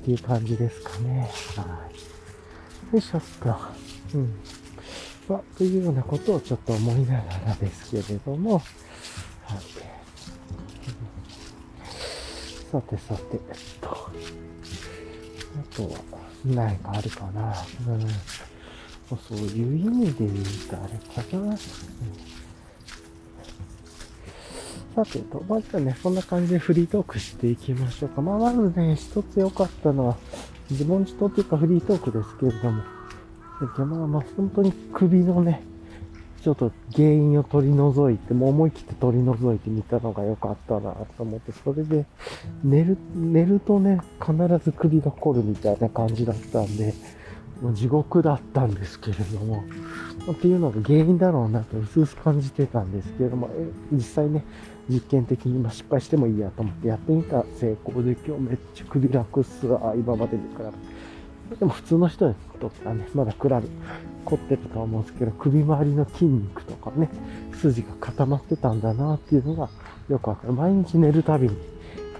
[0.04, 1.30] ていう感じですかね。
[1.56, 1.88] は
[2.92, 2.94] い。
[2.94, 3.56] よいしょっと。
[4.14, 4.34] うん。
[5.28, 9.94] まあ、というようなことをちょっと思いながらですけれども、はい。
[12.70, 13.40] さてさて、えっ
[13.80, 17.54] と、あとは何かあるかな。
[17.88, 21.52] うん、そういう意味で言うとあれかな。
[21.52, 21.58] うん
[24.94, 28.22] さてと、まずはね、そんな感じでフリートークしていきましょうか。
[28.22, 30.16] まあ、まずね、一つ良かったのは、
[30.70, 32.82] 自問自答というかフリートークですけれども、
[33.76, 35.64] まあまあ、本当に首のね、
[36.44, 42.04] ちょっと原因を取り除いて、もう思い切って取り除いてみたのが良かったなと思って、それで、
[42.62, 46.92] 寝る、寝るとね、必ず首が凝るみたいな感じだったんで、
[47.62, 49.64] もう地獄だったんですけれども、
[50.30, 53.48] っていうのが原因だろうなと薄々感じてたんですけれども、
[53.90, 54.44] 実際ね、
[54.86, 60.93] 実験的に、ま失敗してもいいやと思ってやってみた成功で今日めっちゃ首楽っすわ、今までに比べて。
[61.58, 67.08] でも普通の人にとってはね、まだ比べ、凝ってたとは思うんですけど、首周りの筋肉とかね、
[67.52, 69.68] 筋が固まってたんだなっていうのが
[70.08, 70.52] よくわかる。
[70.52, 71.56] 毎日寝るたびに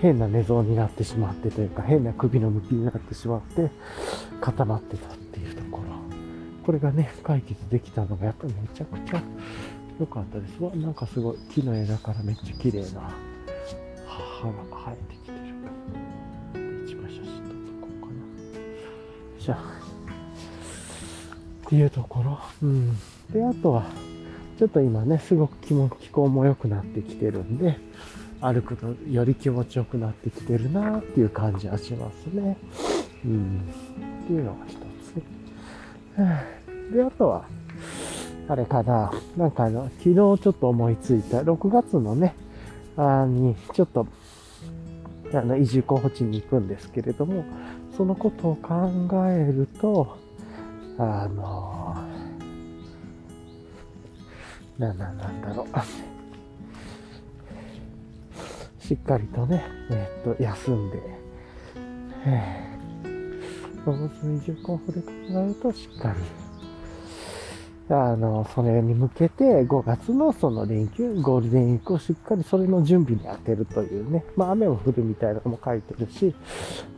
[0.01, 3.71] 変な寝相になってしまってというか、変な首の向きになってしまって
[4.41, 5.85] 固まってたっていうところ。
[6.65, 9.23] これがね、解決できたのがやっぱりめちゃくちゃ
[10.01, 10.75] 良かったですわ。
[10.75, 13.11] なんかすごい木の枝からめっちゃ綺麗な
[14.45, 15.24] 葉が生えてき
[19.45, 19.59] じゃあ、
[21.67, 22.39] っていうところ。
[22.63, 22.97] うん。
[23.31, 23.85] で、あとは、
[24.59, 27.79] ちょっと今ね、すごく気も気候も良くなってきてるんで、
[28.41, 32.57] 歩くとより気持ちよくなってきてるなっていう感じはしますね。
[33.27, 33.61] うん。
[34.25, 35.17] っていうのが一つ
[36.19, 36.95] ね。
[36.95, 37.45] で、あとは、
[38.49, 42.35] あれかな、なんかあの、昨日ちょっと思いついた、6月のね、
[42.97, 44.07] あに、ちょっと、
[45.35, 47.45] あの、移住候補地に行くんですけれども、
[47.97, 48.91] そのことを考
[49.29, 50.17] えると、
[50.99, 51.97] あの、
[54.79, 55.67] な、な、なんだろう。
[58.85, 61.01] しっかりとね、えー、っと、休んで、
[62.27, 66.19] えー、動物の移住候補で考えると、しっかり、
[67.91, 74.25] あの、それに向けて5月のその連休、ゴールデンウィークをしっかりそれの準備に当てるというね。
[74.37, 76.35] まあ雨も降るみたいなのも書いてるし、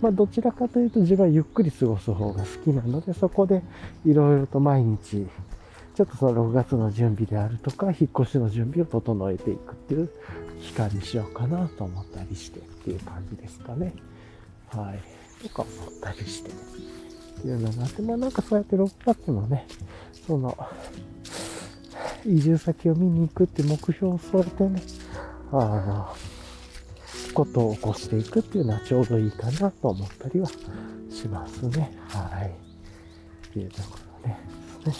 [0.00, 3.62] まあどちらかというと自分はゆっくり過ごす方が好きなので、そこで
[4.04, 5.26] いろいろと毎日、
[5.96, 10.10] ちょっとその6月の準備であるとか、引っ越しの準備を整えていくっていう
[10.60, 13.92] 期間にしようかなと思ったりしてっていう感じですかね。
[14.68, 15.00] はい。
[15.42, 16.50] とか思ったりして。
[17.38, 19.66] っていうのがあって、まあなんかそうやって6月のね、
[20.26, 20.56] その、
[22.24, 24.82] 移住先を見に行くって目標を添えてね、
[25.52, 26.16] あの、
[27.34, 30.48] ことを起こしていくっていうのはちょうどいいかなと思ったりは
[31.10, 31.92] しますね。
[32.08, 32.48] はい。
[33.48, 34.40] っていうところね。
[34.86, 34.92] ね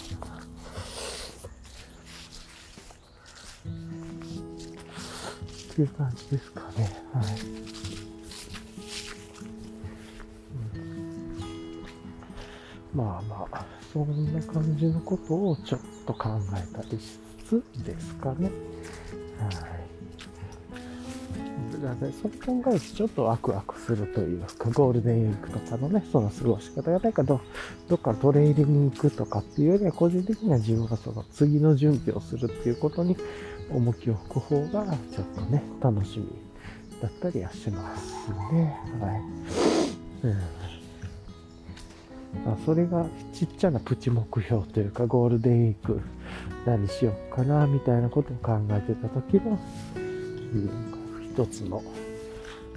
[5.72, 6.90] っていう感じですかね。
[7.12, 7.75] はい。
[12.94, 18.50] まあまあ、そんな感じのことをちょっと考えたりしつつですかね。
[19.38, 19.86] はい。
[21.82, 27.40] だね、そう考えるとちょっとワクワクするというか、ゴールデンウィークとかのね、その過ごし方が、なんかど、
[27.88, 33.16] どっかトレイルに行くとかっていうよりは、個人的には自分がその次の準備をするっていうことに
[33.70, 36.26] 重きを置く方が、ちょっとね、楽しみ
[37.00, 38.76] だったりはしますね。
[39.00, 39.20] はい。
[40.24, 40.75] うん
[42.64, 46.00] それがちっちゃなプチ目標というかゴールデンウィーク
[46.64, 49.58] 何しようかなみたいなことを考えてた時の
[51.34, 51.82] 一つの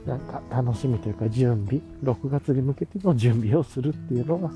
[0.05, 4.51] なんか楽しみというか準備6月に向けての準備をするっていうのが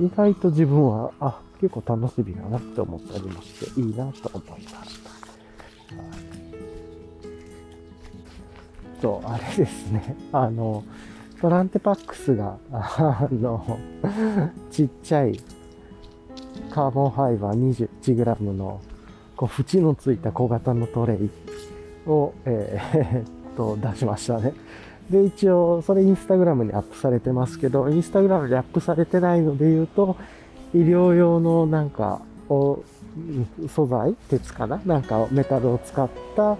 [0.00, 5.06] 意外と自分はあ結構楽しみだなって思ったりもしていいなと思いました。
[9.00, 10.16] と、あれですね。
[10.32, 10.84] あの、
[11.40, 13.78] トランテパックスが、あの、
[14.70, 15.38] ちっちゃい
[16.70, 18.80] カーボンファイバー 21g の、
[19.36, 21.30] こう、縁のついた小型のトレイ
[22.08, 23.24] を、えー、っ
[23.56, 24.54] と、出しましたね。
[25.10, 30.16] で、一応、それインスタグラムにアップされてますけど、インスタグラムでアップされてないので言うと、
[30.74, 32.82] 医療用のなんか、お
[33.68, 34.80] 素材鉄かな？
[34.84, 36.56] なんかメタルを使った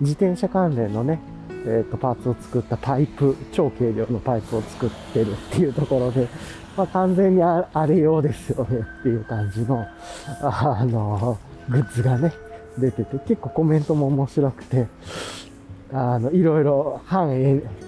[0.00, 1.20] 自転車関連のね、
[1.66, 6.26] えっ、と、パーツを作ったパイプ、超軽量のパイプを作ってるっていうところで、
[6.76, 9.84] まあ、完全にあれ用ですよねっていう感じの、
[10.42, 11.36] あの、
[11.68, 12.32] グッズがね、
[12.78, 14.86] 出てて、結構コメントも面白くて、
[15.92, 17.28] あの、いろいろ反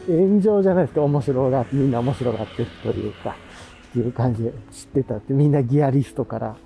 [0.07, 3.37] 炎上じゃないですか、面白が、みんな面白がってるというか、
[3.91, 6.57] っていう感じで知ってたって、みんなギアリストから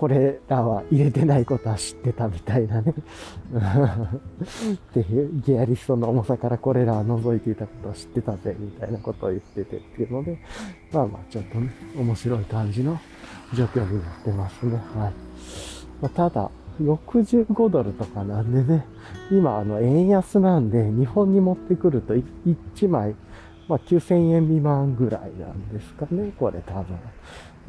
[0.00, 2.94] これらは入れてないことは知ってたみたいなね。
[2.94, 10.38] っていう、ギアリストの重さからこれらは除いていたことは知ってたぜ、みたいなことを言っててっていうので、
[10.90, 12.98] まあまあちょっとね、面白い感じの
[13.52, 14.72] 状況になってますね。
[14.72, 14.82] はい。
[14.96, 15.12] ま
[16.04, 18.86] あ、ただ、65ドルとかなんでね、
[19.30, 23.14] 今あの円安なんで日本に持ってくると1枚、
[23.68, 26.96] まあ9000円未満ぐらいなんですかね、これ多分。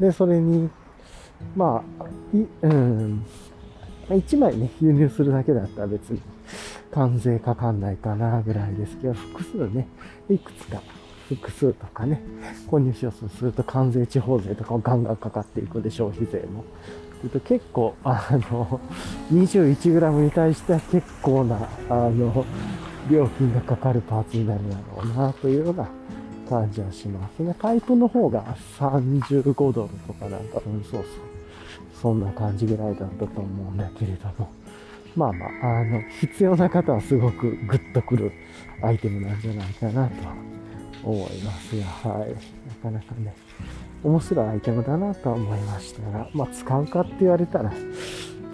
[0.00, 0.70] で、それに
[1.56, 2.04] まあ、
[2.36, 3.24] い、うん、
[4.08, 6.20] 1枚ね、輸入するだけだったら別に
[6.90, 9.88] 関税かかんないかなぐらいですけど、複数ね、
[10.28, 10.82] いくつか、
[11.28, 12.22] 複数とかね、
[12.68, 16.64] 購入しようとすると関税、地方税とかもガンガンかかっていくんで、消費税も。
[17.28, 18.80] と結構、あの、
[19.32, 22.44] 21g に対しては結構な、あの、
[23.10, 25.88] 料金がかかるパーツになるだろうな、というような
[26.48, 27.54] 感じはしますね。
[27.58, 28.44] パイプの方が
[28.78, 31.31] 35ドルとかなんか、うん、そうそう。
[32.02, 34.50] そんな感じぐらいだったと思うんだけれども。
[35.14, 38.32] まあまあ、あの、必要な方はすごくグッとくる
[38.82, 40.14] アイテムなんじゃないかなと
[41.04, 42.30] 思いますが、はい。
[42.30, 43.34] なかなかね、
[44.02, 47.72] 面白いアイテムだなとは思いましたが、まあ使うかって言われたら、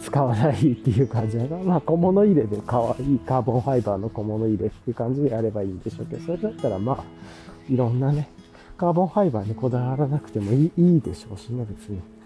[0.03, 7.05] 使わないっていう感じだから、まあ小物入れで可愛いカーボンファイバーの小物入れっていう感じでやればいいんでしょうけど、それだったらまあ、
[7.73, 8.29] いろんなね、
[8.77, 12.18] カーボンファイバーにこだわらなくてもいいいいでしょうしね、別に。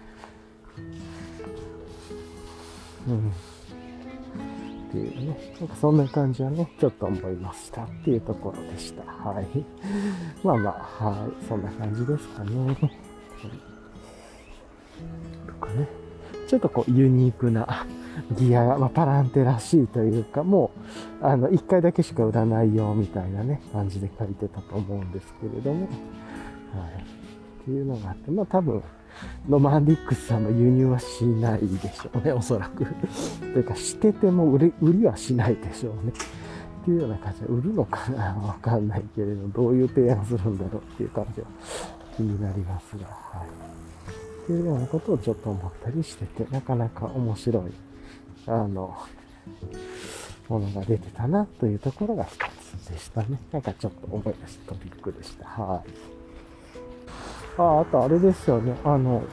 [3.07, 3.29] うん。
[3.29, 5.37] っていうね。
[5.59, 9.03] なんかそんな感じはね、ちょっと思いましたっていうところでした。
[9.03, 9.47] はい。
[10.43, 11.45] まあまあ、はい。
[11.47, 12.75] そんな感じですかね。
[15.47, 15.87] とかね。
[16.47, 17.85] ちょっとこう、ユニークな
[18.37, 20.71] ギアが、まあ、パランテらしいというか、も
[21.21, 25.89] う、あの、一回だけしか売らないよ、みたいなね、感じで書いてたと思うんですけれども、はい。
[27.61, 28.83] っていうのがあって、まあ多分、
[29.47, 32.85] ノマンディックスさんの輸入はしないでしょうね、 おそらく。
[33.39, 36.13] というか、してても売り売りはしないでしょうね。
[36.81, 41.47] っていうような感じで、売るのかなわかんないけれど、どういう提案するんだろうっていう感じは
[42.17, 43.47] 気になりますが、はい。
[44.43, 47.63] っていうようなことをちょっと思ったりしてて、なかなか面白い、
[48.47, 48.95] あの、
[50.49, 52.37] ものが出てたなというところが一
[52.77, 53.39] つでしたね。
[53.51, 55.45] なんかちょっと思い出したトピックでした。
[55.47, 56.12] はい。
[57.57, 58.75] あ、あとあれですよね。
[58.83, 59.23] あの、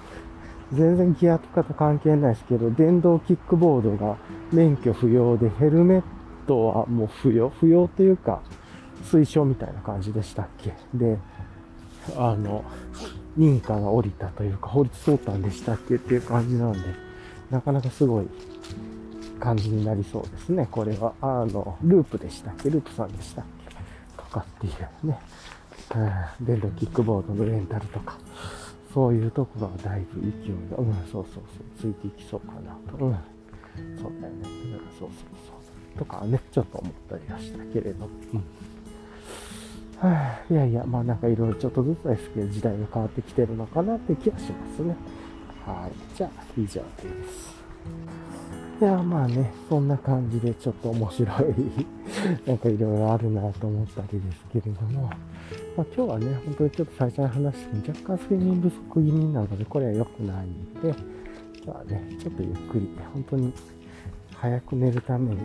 [0.73, 4.17] 全然ギアとかと関係ないですけど、電動キックボードが
[4.53, 6.03] 免許不要で、ヘルメッ
[6.47, 8.41] トはもう不要不要というか、
[9.05, 10.75] 推奨みたいな感じでしたっけ？
[10.95, 11.19] で、
[12.17, 12.65] あの、
[13.39, 16.79] 認可が下りたというか、法律通ったんでしたっけっていう感じなんで、
[17.51, 18.29] なかなかすごい
[19.41, 20.69] 感じになりそうですね。
[20.71, 22.71] これは、あの、ループでしたっけ？
[22.71, 23.75] ループさんでしたっけ？
[24.23, 24.71] とかってい
[25.05, 25.19] うね。
[26.41, 28.19] 電動キックボードのレンタルとか、
[28.95, 31.43] そういうところはだいぶ勢いが、うん、そうそう
[31.81, 33.05] そう、ついていきそうかなと。
[33.05, 33.19] うん。
[34.01, 34.49] そうだよね。
[34.49, 35.11] うん、そうそう
[35.47, 35.53] そ
[35.97, 35.99] う。
[35.99, 38.09] とかね、ちょっと思ったりはしたけれど。
[38.33, 38.45] うん。
[39.99, 44.97] はあ、いやいや、まあなんかいろいろちょっとずつですけど、時代が変わってきてるのかなって気がしますね。
[45.67, 46.17] はい。
[46.17, 47.61] じゃあ、以上です。
[48.81, 51.55] いや、まあね、そんな感じでちょっと面白い
[52.49, 55.11] なんかいろいろあるなと思ったりですけれども、
[55.77, 60.95] まあ、今日はね、本当にちょっと最初に話して若干睡眠不足気味なので、これは良くないので、
[61.65, 63.53] 今日はね、ちょっとゆっくり、本当に
[64.35, 65.41] 早く寝るために、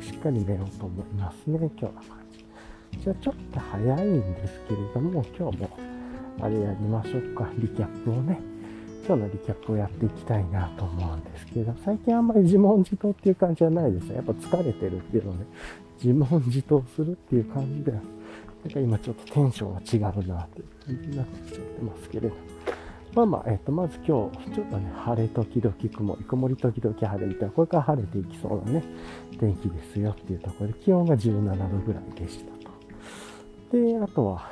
[0.00, 1.92] しっかり寝ようと思いますね、今日は
[2.92, 3.02] じ。
[3.02, 5.70] じゃあちょっと早いんですけれども、今日も
[6.40, 8.40] あれやりましょうか、リキャップをね。
[9.06, 14.16] 今日のリキャップをやっていきたいなと思うんですけど、最近あんまり自問自答っていう感じじゃないですね。
[14.16, 15.44] やっぱ疲れてるっていうので、
[16.02, 18.00] 自問自答するっていう感じでは
[18.66, 22.36] なんか今ちょっとテンションが違うなという感じになってきちゃってますけれど。
[23.14, 28.84] まあまあ、えっ、と、まず今日、ちょっとね、晴れ時々曇り、曇り時々晴れみたいな、これから晴れていきそうなね、
[29.40, 32.52] 天気ですよっていうところで、気温が17度ぐらいでした
[33.70, 33.78] と。
[33.78, 34.50] で、あとは、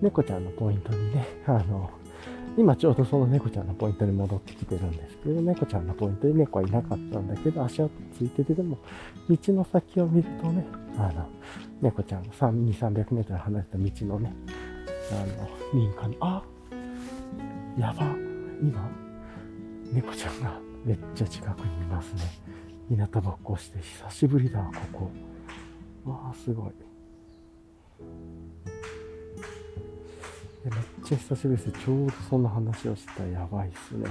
[0.00, 1.90] 猫ちゃんのポイントにね、あの、
[2.56, 8.78] 今ちょうどその猫ちゃんのポイントに戻ってきてるんですけど、猫ちゃんのポイントに猫はいなかったんだけど、足跡ついてて、でも、
[9.30, 10.66] 道の先を見るとね、
[10.98, 11.28] あの、
[11.82, 14.32] 猫ちゃんが2、300メートル離れた道のね、
[15.10, 16.40] あの、民家に、あ
[17.76, 18.04] やば
[18.62, 18.88] 今、
[19.92, 22.22] 猫ちゃんがめっちゃ近くにいますね。
[22.88, 24.60] 日向ぼっこして久しぶりだ、
[24.92, 25.10] こ
[26.04, 26.10] こ。
[26.10, 26.72] わあ、すごい。
[30.64, 30.72] めっ
[31.04, 31.84] ちゃ久しぶりです。
[31.84, 34.08] ちょうどそんな話をしたらやばいっすね。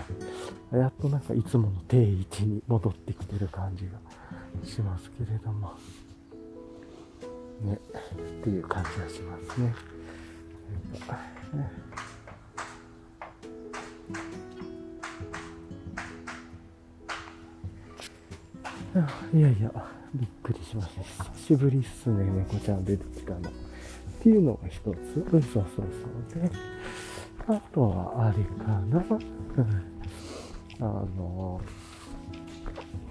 [0.73, 3.91] やっとなんかいつもの定位置に戻ってきてる感じが
[4.65, 5.71] しますけれども。
[7.63, 7.79] ね、
[8.39, 9.73] っていう感じがしますね。
[19.33, 19.71] いやいや、
[20.13, 21.23] びっくりしました。
[21.35, 23.39] 久しぶりっすね、猫ちゃん出てきたの。
[23.39, 23.43] っ
[24.21, 24.85] ていうのが一つ。
[24.85, 26.51] うん、そうそうそうで。
[27.47, 29.03] あとは、あれかな。
[30.79, 30.83] あ
[31.17, 31.61] の、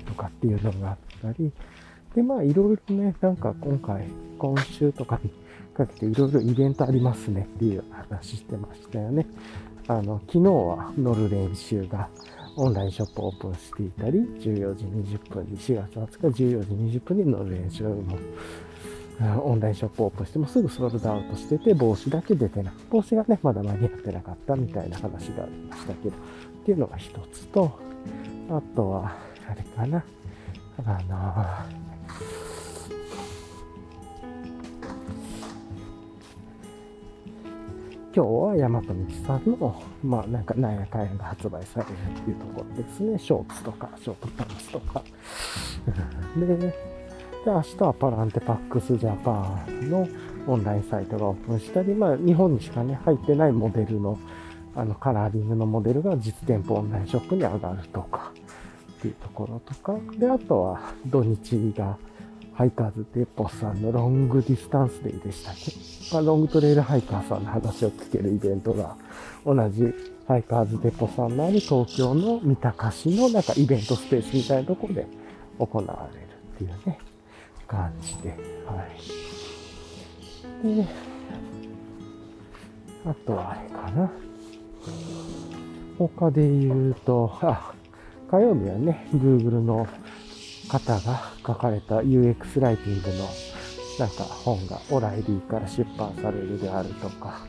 [0.06, 1.52] とかっていうのがあったり、
[2.14, 4.04] で、まあ、いろいろね、なんか今回、
[4.38, 5.30] 今週とかに
[5.74, 9.26] かけていろいろイベントありますねっていう話してましたよね。
[9.86, 12.08] あの、昨日は乗る練習が
[12.56, 18.18] オンラインショップオープンしていたり、14時20分に、4月20日14時20分に乗る練習も、
[19.44, 22.74] オンラインショップオープンしてもすぐソールドアウトしてて、帽子だけ出てない。
[22.90, 26.18] 帽子がね、まだ間に合ってなかったみたいな話がありましたけど、っ
[26.64, 27.70] ていうのが一つと、
[28.50, 29.16] あとは、
[29.48, 30.04] あれかな、
[30.84, 31.89] あの
[38.12, 38.94] 今日は山と道
[39.24, 43.16] さんの、まあなんかなんやかんやが発売されるっていうところですね。
[43.16, 45.04] ショーツとか、ショートパンツとか。
[46.36, 46.74] で、で、
[47.46, 50.08] 明日はパランテパックスジャパンの
[50.48, 54.18] オンラインサイトがオープンしたり、まあ日本にしかね、入ってないモデルの、
[54.74, 58.32] あのカラーリングのモデルが実店舗オンラインショップに上がるとか、
[58.98, 59.96] っていうところとか。
[60.18, 61.96] で、あとは土日が
[62.60, 65.72] ハイカーズデポさんのロングディスタンスデーでしたっけ？
[66.12, 68.98] まあ、ロングトレイルハイカーさんの話を聞けるイベントが、
[69.46, 69.94] 同じ
[70.28, 75.06] ハイカーズデポさんのある東京の三鷹市のなんかイベントスペースみたいなところで
[75.58, 76.98] 行われるっていうね、
[77.66, 78.36] 感じで、は
[80.62, 80.76] い。
[80.76, 80.86] で、
[83.06, 84.10] あとはあれかな。
[85.98, 87.32] 他で言うと、
[88.30, 89.88] 火曜日はね、Google の
[90.70, 93.28] 方が書かれた UX ライティングの
[93.98, 97.44] なんか本がオライリーから出版されるであるとか、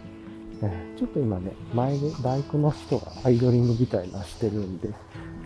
[0.64, 4.90] え、ちょっと今ね、前にバイクの人がアイドリングみたいなしてるんで、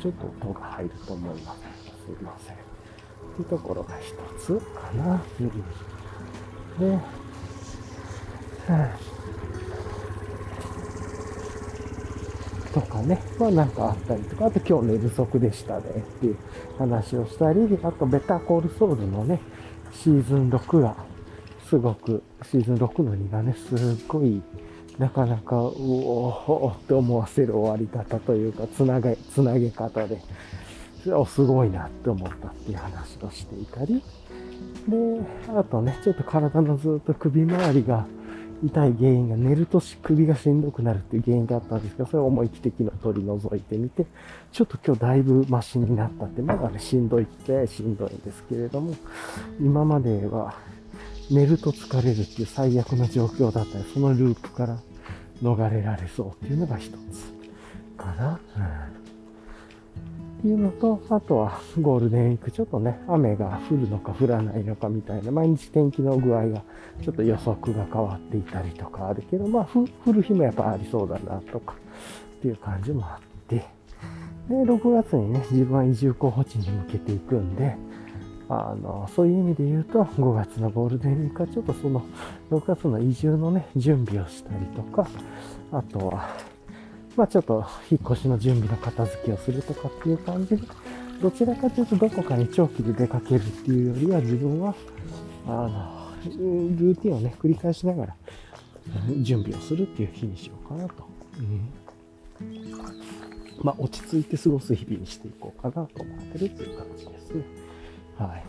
[0.02, 1.60] ちょっと音が入ると思います。
[2.06, 2.56] すいません。
[2.56, 2.58] っ
[3.36, 5.22] ていうところが一つかな。
[5.40, 5.50] うん、
[6.80, 7.00] で、
[12.76, 16.38] とかね、まあなんかあったりとか、あと今日寝不足でしたねっていう
[16.78, 19.40] 話をしたり、あとベタコールソウルのね、
[19.94, 20.98] シーズン6が、
[21.70, 24.42] すごく、シーズン6の2がね、すっごい、
[25.00, 30.20] なかなか、うおーって思わせる終わり方というか、つなげ、つなげ方で、
[31.14, 34.04] お、すごいなって思ったっていう話をしていたり、
[34.90, 35.22] で、
[35.58, 38.06] あとね、ちょっと体のずっと首周りが
[38.64, 44.06] 痛い原因が寝ると首がしんどくなるっていう原因があったんですけど、それを思い切的の取り除いてみて、
[44.52, 48.96] ちょっと今日だいぶマシになったって、まだね、しんどいってしんどいんですけれども、
[49.60, 50.56] 今までは
[51.30, 54.78] 寝ると疲れるっていう最悪な状況だったり、そのループから
[55.44, 56.96] 逃れられそうっていうのが一つ
[57.98, 58.40] かな。
[58.58, 58.60] う
[58.92, 59.05] ん
[60.48, 66.62] いうのと、あとはゴールデンウィーク、ちょっとね、雨が降るのか降らないのかみたいな、毎日天気の具合が、
[67.04, 71.76] ちょっと予測が変わっていたりとかあるけど、まあ、降る 日もやっぱありそうだなとか、
[72.38, 77.76] っていう感じもあって、で、6月にね、自分は移住候補地に向けていくんで、
[78.48, 82.04] あの、そういう意味で言うと、5月のゴールデンウィークはちょっとその、
[82.52, 85.08] 6月の移住のね、準備をしたりとか、
[85.72, 86.30] あとは、
[87.16, 90.64] まあちょっと引っ越しの準備の片付けをするとかっていう感じで、
[91.22, 94.76] どちらかというとどこかに長期で出かけるっていうよりは自分は、
[95.48, 98.16] あの、ルーティンをね、繰り返しながら
[99.22, 101.08] 準備をするっていう日にしようかなと。
[101.38, 101.70] うん、
[103.62, 107.44] まあ落ち着いて過ごす日々にしていこうかなと思ってるっていう感じですね。
[108.18, 108.44] はい。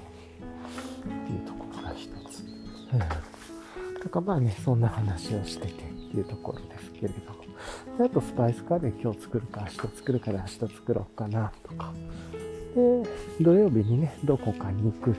[1.09, 2.43] っていうところが一つ。
[2.93, 3.36] うん。
[4.07, 7.37] だかまあね、そんな話をしててっていうところですけれども。
[7.99, 11.93] であとスパイスカレー今日作るか明日作るから明日作ろうかなとか。
[12.77, 13.03] で、
[13.41, 15.17] 土曜日にね、どこかに行く、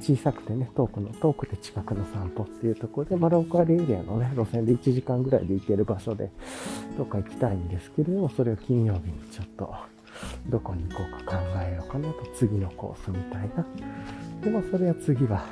[0.00, 6.30] 小さくてね、遠くの、遠くて近くの散歩っていうところで、まあ、ローカルエリアのね、路線で1時間ぐらいで行ける場所で、
[6.98, 9.74] どっか行きたいんですけれども、それを金曜日にちょっと、
[10.48, 13.66] どこに行こうか考えようかなと、次のコースみたいな。
[14.42, 15.46] でもそれは次は、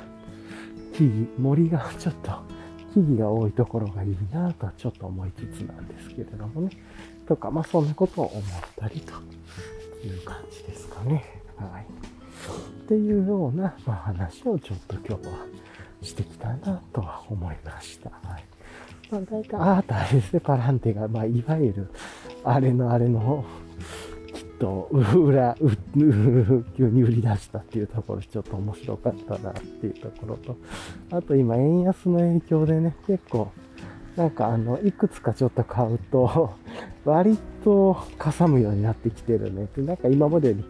[0.93, 2.54] 木々、森がちょっと、
[2.95, 6.69] 木々が多いところがいいなとはちょっと思いつつなんですけれどもね。
[7.27, 8.43] とか、まあそんなことを思っ
[8.77, 9.11] たりと
[10.07, 11.25] いう感じですかね。
[11.57, 11.83] はい。
[11.83, 15.45] っていうような、まあ、話をちょっと今日は
[16.01, 18.09] してきたなとは思いました。
[18.09, 18.43] はい。
[19.11, 21.89] まあ大体、ああとあれですね、パランテが、まあいわゆる、
[22.45, 23.43] あれのあれの
[24.35, 25.55] きっと、裏、
[26.75, 30.57] 急に売り出したっていうところ、ちょっと面白かったなっていうところと、
[31.11, 33.49] あと今、円安の影響でね、結構、
[34.17, 36.53] なんかあの、いくつかちょっと買うと、
[37.05, 39.69] 割とかさむようになってきてるね。
[39.75, 40.65] で、なんか今までより、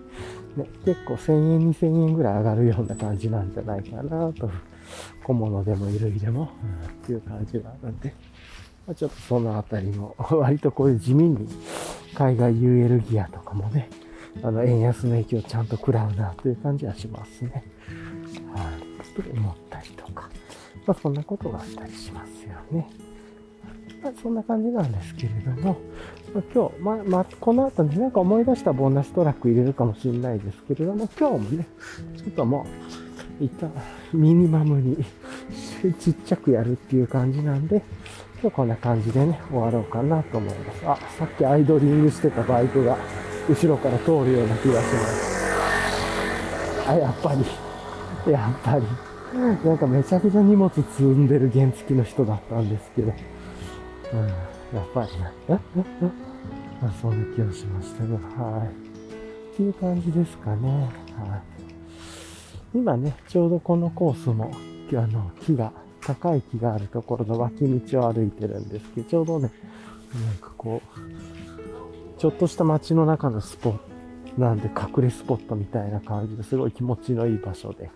[0.61, 4.49] ね、結構1000円、2000円ぐらい上がるような感じなんじゃないかなと。
[5.24, 8.13] 小物でも衣類でも、うん、っていう感じがあるんで、
[8.88, 11.47] まあ、ちょっとそのあたりも、 割とこういう地味に
[12.13, 13.89] 海外 UL ギアとかもね、
[14.43, 17.63] あの、円安の影響をちゃんと食らうなという感じはしますね。
[18.53, 18.95] はい。
[19.15, 20.29] と思ったりとか、
[20.86, 22.89] まあそんなことがあったりしますよね。
[24.03, 25.77] まあ、そんな感じなんですけれども、
[26.33, 31.67] まあ、今日、ま、まあ、この後になんか思い出したボーナストラック入れるかもしれないですけれども、今日もね、
[32.17, 32.67] ちょっとも
[33.39, 33.67] う、いった
[34.13, 35.03] ミニマムに
[35.99, 37.81] ちっちゃくやるっていう感じなんで、
[38.45, 40.85] 今日こんな感じでね、終わろうかなと思います。
[40.85, 42.95] あ、さっきアイドリングしてたバイクが
[43.49, 46.87] 後ろから通るような気がします。
[46.87, 48.85] あ、やっぱり、やっぱり、
[49.67, 53.13] なんかめちゃくちゃ荷物積んでる原付の人だったんですけど、
[54.13, 54.33] うん、や
[54.83, 55.59] っぱりな、え
[56.83, 58.67] まあ、そんな気がしましたが、はい。
[58.67, 60.69] っていう感じですかね。
[61.17, 61.41] はい。
[62.75, 64.51] 今ね、ちょうどこのコースも、
[64.91, 65.73] あの、木が、
[66.06, 69.51] 高い木があるところの脇道を歩いてるんですけど、ちょうどね、
[70.14, 73.95] なんかこう、ちょっとした街の中のスポット、
[74.38, 77.89] なんで隠れスポットみたいな感じですごい気持ちのいい場所で、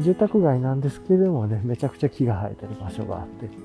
[0.00, 3.56] 住宅街なんですけれどもね、めちゃくちゃ木が生えてる場所があってって、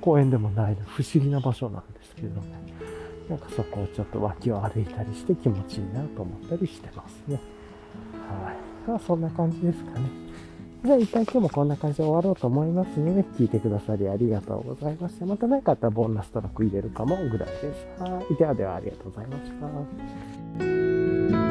[0.00, 2.46] 公園でもないの不思議な場所なんですけどね、
[3.28, 7.40] なんかそこをちょっと脇を歩いたりして気持ちいいなと思ったりしてますね。
[8.28, 8.56] はい。
[8.88, 10.23] まあそんな感じですかね。
[10.84, 15.24] じゃあ一旦今日もこんな感じで終わろうと思いますので、聞いてくださりありがとうございました。
[15.24, 18.02] また何かあったらボーナストラック入れるかもぐらいです。
[18.02, 18.36] はい。
[18.36, 19.50] ではではありがとうございまし
[21.38, 21.43] た。